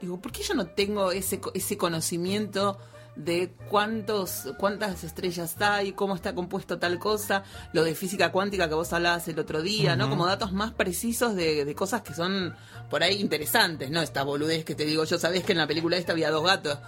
[0.00, 2.78] Digo, ¿por qué yo no tengo ese, ese conocimiento
[3.16, 8.74] de cuántos, cuántas estrellas hay, cómo está compuesto tal cosa, lo de física cuántica que
[8.74, 10.08] vos hablabas el otro día, ¿no?
[10.10, 12.54] Como datos más precisos de, de cosas que son
[12.90, 14.02] por ahí interesantes, ¿no?
[14.02, 16.78] Esta boludez que te digo yo, sabés que en la película esta había dos gatos.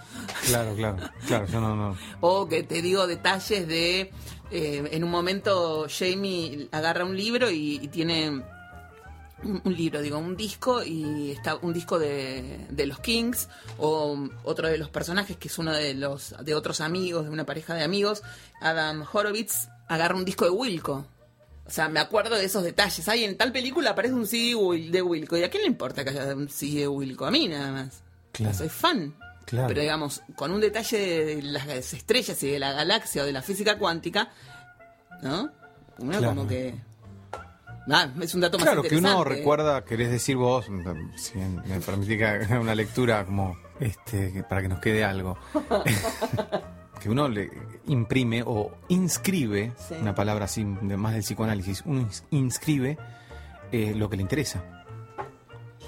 [0.45, 1.97] Claro, claro, claro, yo no, no.
[2.21, 4.11] O que te digo detalles de.
[4.51, 8.43] eh, en un momento Jamie agarra un libro y, y tiene.
[9.41, 14.67] Un, libro, digo, un disco y está un disco de, de los Kings o otro
[14.67, 17.83] de los personajes que es uno de los de otros amigos, de una pareja de
[17.83, 18.21] amigos,
[18.59, 21.05] Adam Horowitz, agarra un disco de Wilco.
[21.65, 23.07] O sea, me acuerdo de esos detalles.
[23.07, 24.55] Ahí en tal película aparece un CD
[24.89, 25.37] de Wilco.
[25.37, 27.25] ¿Y a quién le importa que haya un CD de Wilco?
[27.25, 28.01] A mí nada más.
[28.31, 28.57] Claro.
[28.57, 29.15] Soy fan.
[29.45, 29.67] Claro.
[29.67, 33.41] Pero digamos, con un detalle de las estrellas y de la galaxia o de la
[33.43, 34.31] física cuántica,
[35.21, 35.51] ¿no?
[35.99, 36.29] Uno Claro.
[36.35, 36.73] como que...
[37.91, 42.17] Ah, es un dato más Claro, que uno recuerda, querés decir vos, si me permitís
[42.17, 45.37] que haga una lectura como este para que nos quede algo.
[47.01, 47.49] que uno le
[47.87, 49.95] imprime o inscribe, Sí.
[50.01, 52.97] una palabra así de más del psicoanálisis, uno ins- inscribe
[53.71, 54.63] eh, lo que le interesa.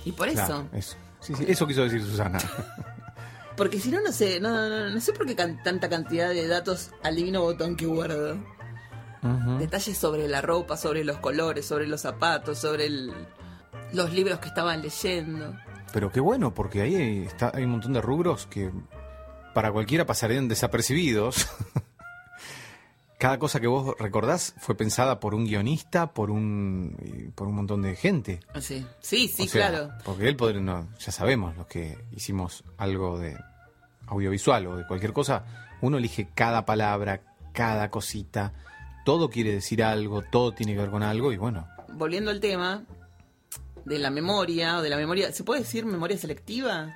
[0.06, 0.66] Y por eso.
[0.74, 0.96] Eso.
[1.20, 2.40] Sí, sí, eso quiso decir Susana.
[3.58, 6.48] Porque si no, no sé, no, no, no sé por qué can- tanta cantidad de
[6.48, 8.38] datos al divino botón que guardo.
[9.60, 13.14] Detalles sobre la ropa, sobre los colores, sobre los zapatos, sobre el-
[13.94, 15.56] los libros que estaban leyendo.
[15.94, 18.72] Pero qué bueno, porque ahí está, hay un montón de rubros que
[19.54, 21.48] para cualquiera pasarían desapercibidos.
[23.20, 27.84] Cada cosa que vos recordás fue pensada por un guionista, por un, por un montón
[27.84, 28.40] de gente.
[28.60, 29.92] Sí, sí, sí O sea, claro.
[30.04, 33.38] Porque él podría, no, ya sabemos, los que hicimos algo de
[34.08, 35.44] audiovisual o de cualquier cosa,
[35.82, 37.22] uno elige cada palabra,
[37.54, 38.54] cada cosita,
[39.06, 42.84] todo quiere decir algo, todo tiene que ver con algo y bueno, Volviendo al tema
[43.86, 46.96] de la memoria o de la memoria, ¿se puede decir memoria selectiva?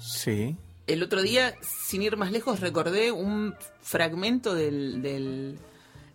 [0.00, 0.56] sí.
[0.86, 5.58] El otro día, sin ir más lejos, recordé un fragmento del, del,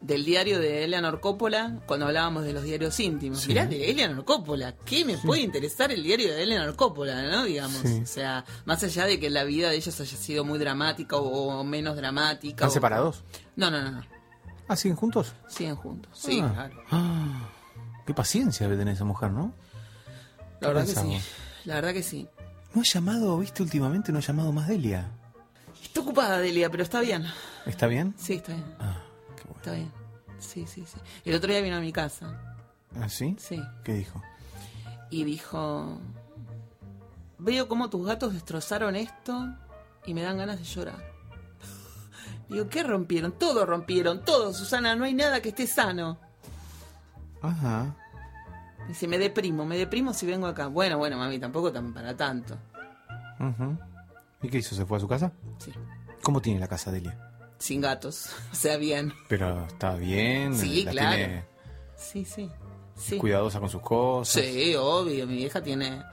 [0.02, 3.42] del diario de Eleanor Coppola cuando hablábamos de los diarios íntimos.
[3.42, 3.50] Sí.
[3.50, 7.44] Mirá, de Eleanor Coppola, ¿qué me puede interesar el diario de Eleanor Coppola, no?
[7.44, 8.00] Digamos, Sí.
[8.02, 11.60] o sea, más allá de que la vida de ellos haya sido muy dramática o,
[11.60, 12.66] o menos dramática.
[12.66, 13.24] ¿Están o- separados?
[13.56, 14.13] No, no, no, no.
[14.68, 15.34] ¿Ah, siguen juntos?
[15.48, 16.12] Siguen juntos.
[16.18, 16.52] Sí, Ah.
[16.54, 16.84] claro.
[16.92, 17.50] Ah,
[18.06, 19.54] qué paciencia debe tener esa mujer, ¿no?
[20.60, 21.20] La verdad que sí.
[21.66, 22.28] La verdad que sí.
[22.74, 25.10] No ha llamado, viste, últimamente no ha llamado más Delia.
[25.84, 27.26] Está ocupada Delia, pero está bien.
[27.66, 28.16] ¿Está bien?
[28.18, 28.76] Sí, está bien.
[28.80, 28.98] Ah,
[29.36, 29.58] qué bueno.
[29.58, 29.92] Está bien.
[30.40, 30.98] Sí, sí, sí.
[31.26, 32.56] El otro día vino a mi casa.
[33.00, 33.36] ¿Ah, sí?
[33.40, 33.62] Sí.
[33.84, 34.22] ¿Qué dijo?
[35.10, 36.00] Y dijo,
[37.38, 39.48] veo cómo tus gatos destrozaron esto
[40.06, 41.13] y me dan ganas de llorar.
[42.50, 43.32] Digo, ¿qué rompieron?
[43.34, 46.18] Todo rompieron, todo, Susana, no hay nada que esté sano.
[47.42, 47.96] Ajá.
[48.88, 50.68] Dice, me deprimo, me deprimo si vengo acá.
[50.68, 52.58] Bueno, bueno, mami, tampoco tan para tanto.
[53.40, 53.78] ujú.
[54.42, 54.76] ¿Y qué hizo?
[54.76, 55.32] ¿Se fue a su casa?
[55.58, 55.72] Sí.
[56.22, 57.18] ¿Cómo tiene la casa Delia?
[57.60, 59.14] Sin gatos, o sea, bien.
[59.30, 61.16] Pero está bien, Sí, la claro.
[61.16, 61.46] tiene
[61.96, 62.52] Sí, sí.
[62.96, 63.18] Sí.
[63.18, 64.44] cuidadosa con sus cosas.
[64.44, 66.04] Sí, obvio, mi vieja tiene...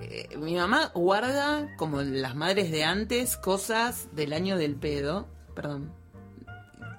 [0.00, 5.26] eh, mi mamá guarda, como las madres de antes, cosas del año del pedo.
[5.60, 5.90] Perdón.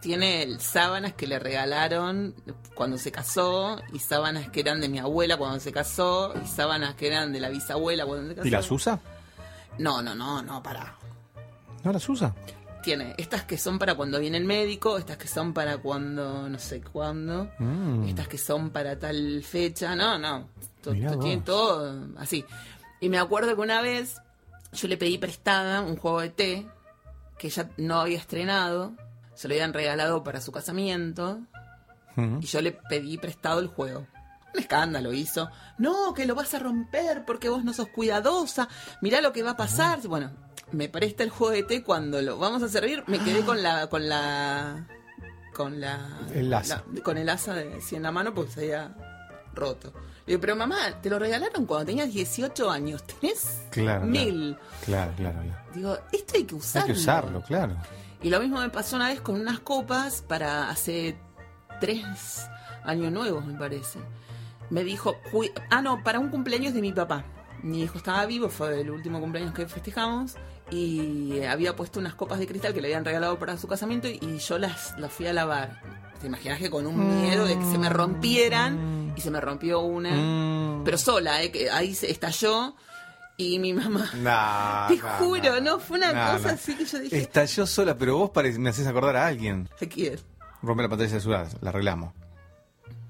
[0.02, 2.36] Tiene sábanas que le regalaron
[2.76, 6.96] cuando se casó, y sábanas que eran de mi abuela cuando se casó, y sábanas
[6.96, 8.48] que eran de la bisabuela cuando se casó.
[8.48, 9.00] ¿Y las usa?
[9.78, 10.94] No, no, no, no, para.
[11.86, 12.36] ¿No las usa?
[12.84, 16.60] Tiene estas que son para cuando viene el médico, estas que son para cuando no
[16.60, 18.08] sé cuándo, Mm.
[18.10, 19.96] estas que son para tal fecha.
[19.96, 20.50] No, no.
[20.82, 22.44] To- to- tiene todo así.
[23.00, 24.18] Y me acuerdo que una vez
[24.74, 26.68] yo le pedí prestada un juego de té
[27.40, 28.94] que ella no había estrenado,
[29.34, 31.40] se lo habían regalado para su casamiento,
[32.42, 34.06] y yo le pedí prestado el juego.
[34.54, 35.50] Un escándalo hizo.
[35.78, 38.68] No, que lo vas a romper porque vos no sos cuidadosa.
[39.02, 40.00] Mirá lo que va a pasar.
[40.08, 40.32] Bueno,
[40.74, 43.04] me presta el juego de té cuando lo vamos a servir.
[43.08, 44.86] Me quedé con la, con la,
[45.54, 46.84] con la, El asa.
[46.94, 48.96] la- con el asa de, así en la mano porque se había
[49.54, 49.94] roto.
[50.30, 53.04] Digo, pero mamá, te lo regalaron cuando tenías 18 años.
[53.04, 54.56] Tenés Claro, mil.
[54.86, 55.62] Claro, claro, claro.
[55.74, 56.86] Digo, esto hay que Hay usarlo.
[56.86, 57.76] que usarlo, claro.
[58.22, 61.18] Y lo mismo me pasó una vez con unas copas para hace
[61.80, 62.46] tres
[62.84, 63.98] años nuevos, me parece.
[64.70, 67.24] Me dijo, "Cui- ah, no, para un cumpleaños de mi papá.
[67.64, 70.36] Mi hijo estaba vivo, fue el último cumpleaños que festejamos.
[70.70, 74.38] Y había puesto unas copas de cristal que le habían regalado para su casamiento y
[74.38, 75.82] yo las, las fui a lavar.
[76.22, 79.14] ¿Te imaginas que con un miedo de que se me rompieran?
[79.16, 80.12] Y se me rompió una.
[80.12, 80.84] Mm.
[80.84, 81.52] Pero sola, ¿eh?
[81.52, 82.76] que ahí se estalló.
[83.38, 84.10] Y mi mamá.
[84.18, 85.60] Nah, Te nah, juro, nah.
[85.62, 86.54] no, fue una Nah, cosa nah.
[86.56, 87.18] así que yo dije.
[87.18, 89.70] Estalló sola, pero vos me haces acordar a alguien.
[89.82, 90.20] ¿A quién?
[90.62, 92.14] Rompe la pantalla del celular, la arreglamos.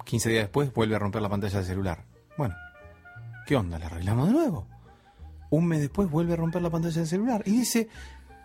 [0.06, 2.06] 15 días después vuelve a romper la pantalla del celular.
[2.38, 2.56] Bueno,
[3.48, 3.80] ¿qué onda?
[3.80, 4.68] ¿La arreglamos de nuevo?
[5.50, 7.90] Un mes después vuelve a romper la pantalla del celular y dice,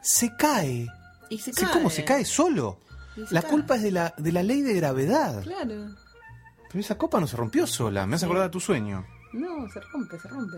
[0.01, 0.87] se cae.
[1.29, 1.71] Y se cae.
[1.71, 2.81] ¿Cómo se cae solo?
[3.31, 5.43] La culpa es de la, de la ley de gravedad.
[5.43, 5.95] Claro.
[6.69, 9.07] Pero esa copa no se rompió sola, me hace acordar a tu sueño.
[9.33, 10.57] No, se rompe, se rompe.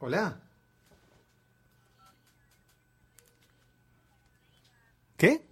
[0.00, 0.36] Hola.
[5.16, 5.46] ¿Qué?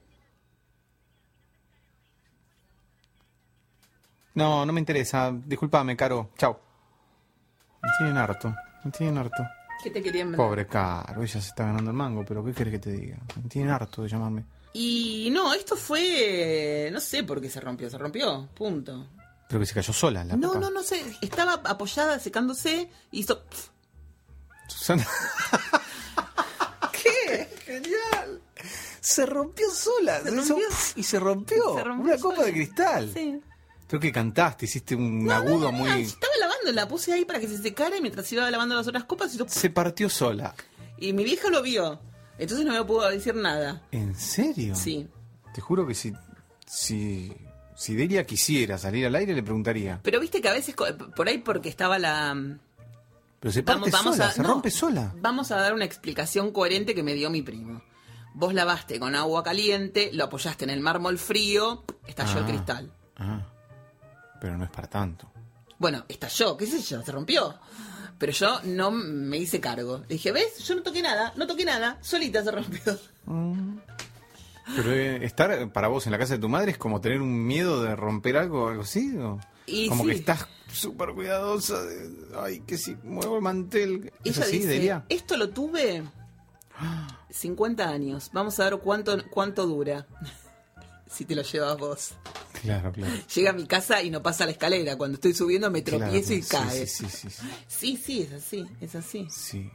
[4.35, 5.33] No, no me interesa.
[5.33, 6.31] Disculpame, Caro.
[6.37, 6.61] Chao.
[7.83, 8.55] Me tienen harto.
[8.85, 9.43] Me tienen harto.
[9.83, 10.47] ¿Qué te querían vender?
[10.47, 11.23] Pobre Caro.
[11.23, 13.19] Ella se está ganando el mango, pero ¿qué querés que te diga?
[13.49, 14.45] Tienen harto de llamarme.
[14.75, 16.89] Y no, esto fue.
[16.93, 19.07] No sé por qué se rompió, se rompió, punto.
[19.49, 20.61] Pero que se cayó sola la No, copa.
[20.61, 21.03] no, no sé.
[21.21, 23.43] Estaba apoyada, secándose y hizo.
[24.69, 25.07] Susana.
[26.93, 27.49] ¿Qué?
[27.65, 28.41] ¡Genial!
[29.01, 30.21] Se rompió sola.
[30.21, 30.69] Se se hizo rompió.
[30.69, 31.75] pf, y se rompió.
[31.77, 32.47] Se rompió Una copa sola.
[32.47, 33.11] de cristal.
[33.13, 33.41] Sí.
[33.93, 35.91] Creo que cantaste, hiciste un No, agudo no, no, muy.
[36.01, 39.05] Estaba lavando, la puse ahí para que se secara y mientras iba lavando las otras
[39.05, 39.47] copas hizo.
[39.47, 40.55] Se partió sola.
[40.97, 42.01] Y mi vieja lo vio.
[42.39, 43.83] Entonces no me pudo decir nada.
[43.91, 44.75] ¿En serio?
[44.75, 45.09] Sí.
[45.55, 46.15] Te juro que si.
[46.67, 47.37] Si.
[47.77, 50.01] Si Delia quisiera salir al aire, le preguntaría.
[50.03, 50.75] Pero viste que a veces,
[51.15, 52.35] por ahí porque estaba la.
[53.41, 55.13] Pero se parte sola, se rompe sola.
[55.21, 57.83] Vamos a dar una explicación coherente que me dio mi primo.
[58.33, 62.47] Vos lavaste con agua caliente, lo apoyaste en el mármol frío, estalló el Ah.
[62.47, 62.93] cristal.
[63.19, 63.49] Ah.
[64.43, 65.31] Pero no es para tanto.
[65.79, 67.55] Bueno, estalló, qué sé yo, se rompió.
[68.19, 69.99] Pero yo no me hice cargo.
[70.09, 70.59] Le dije, ¿ves?
[70.67, 72.99] Yo no toqué nada, no toqué nada, solita se rompió.
[74.75, 77.47] Pero eh, estar para vos en la casa de tu madre es como tener un
[77.47, 79.17] miedo de romper algo o algo así.
[79.17, 79.39] ¿o?
[79.67, 80.11] Y como sí.
[80.11, 81.81] que estás súper cuidadosa.
[81.81, 84.13] De, ay, que si muevo el mantel.
[84.25, 85.05] ¿Es Ella así, dice, Delia?
[85.09, 86.03] esto lo tuve
[87.31, 88.31] 50 años.
[88.33, 90.05] Vamos a ver cuánto, cuánto dura.
[91.13, 92.11] Si te lo llevas vos.
[92.63, 93.13] Claro, claro.
[93.35, 94.97] Llega a mi casa y no pasa la escalera.
[94.97, 96.87] Cuando estoy subiendo me tropiezo y Claro, cae.
[96.87, 97.31] Sí, sí, sí.
[97.31, 99.27] sí, Sí, sí, es así, es así.
[99.31, 99.71] sí.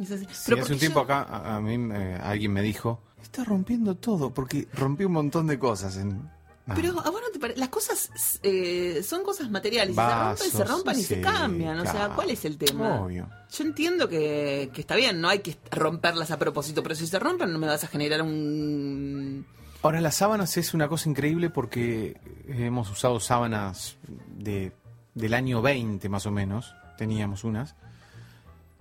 [0.00, 0.26] Es así.
[0.46, 3.96] Pero hace un tiempo yo- acá a, a mí eh, alguien me dijo, está rompiendo
[3.96, 5.96] todo, porque rompió un montón de cosas.
[5.96, 6.30] En...
[6.68, 7.58] Ah, Pero a vos no te parece.
[7.58, 8.10] Las cosas
[8.42, 9.96] eh, son cosas materiales.
[9.96, 11.80] Si se rompen, se Vasos, rompan y se cambian.
[11.80, 12.10] O sea.
[12.14, 13.00] ¿cuál es el tema?
[13.02, 13.28] Obvio.
[13.50, 17.18] Yo entiendo que, que está bien, no hay que romperlas a propósito, pero si se
[17.18, 19.46] rompen no me vas a generar un...
[19.82, 23.96] Ahora, las sábanas es una cosa increíble porque hemos usado sábanas
[24.28, 24.72] de,
[25.14, 27.76] del año 20 más o menos, teníamos unas,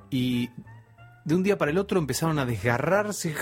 [0.10, 0.50] y
[1.24, 3.36] de un día para el otro empezaron a desgarrarse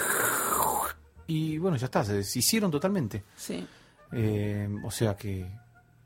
[1.28, 3.24] y bueno, ya está, se deshicieron totalmente.
[3.36, 3.66] Sí.
[4.12, 5.50] Eh, o sea que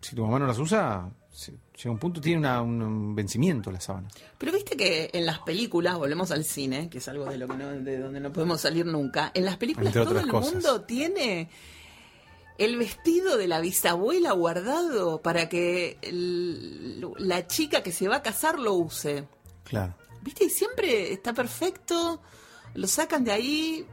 [0.02, 1.10] si tu mamá no las usa,
[1.48, 4.08] llega un punto, tiene una- un, vencimiento la sábana.
[4.38, 7.56] Pero viste que en las películas, volvemos al cine, que es algo de lo que
[7.58, 10.54] no, de donde no podemos salir nunca, en las películas todo el cosas.
[10.54, 11.50] mundo tiene
[12.58, 18.22] el vestido de la bisabuela guardado para que el- la chica que se va a
[18.22, 19.28] casar lo use.
[19.64, 19.96] Claro.
[20.22, 20.44] ¿Viste?
[20.46, 22.22] Y siempre está perfecto,
[22.74, 23.86] lo sacan de ahí,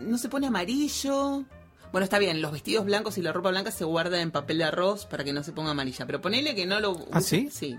[0.00, 1.44] no se pone amarillo.
[1.92, 4.64] Bueno, está bien, los vestidos blancos y la ropa blanca se guardan en papel de
[4.64, 7.06] arroz para que no se ponga amarilla, pero ponele que no lo...
[7.12, 7.48] ¿Ah, sí?
[7.50, 7.78] Sí,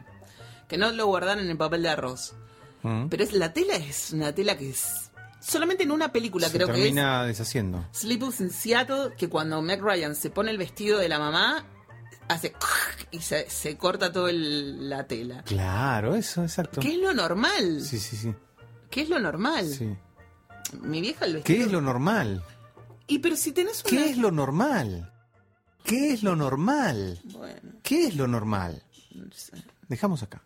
[0.67, 2.33] que no lo guardan en el papel de arroz.
[2.83, 3.07] Mm.
[3.07, 5.11] Pero es la tela es una tela que es...
[5.41, 7.87] Solamente en una película Se creo que es termina deshaciendo.
[7.93, 11.65] Sleepless in Seattle, que cuando Meg Ryan se pone el vestido de la mamá,
[12.27, 12.53] hace...
[13.11, 15.43] y se, se corta toda la tela.
[15.43, 16.81] Claro, eso, exacto.
[16.81, 17.81] ¿Qué es lo normal?
[17.81, 18.33] Sí, sí, sí.
[18.89, 19.67] ¿Qué es lo normal?
[19.67, 19.95] sí.
[20.81, 21.57] Mi vieja el vestido...
[21.57, 22.43] ¿Qué es lo normal?
[23.17, 25.11] Pero si ¿Qué es lo normal?
[25.83, 27.19] ¿Qué es lo normal?
[27.81, 28.83] ¿Qué es lo normal?
[29.87, 30.43] Dejamos acá.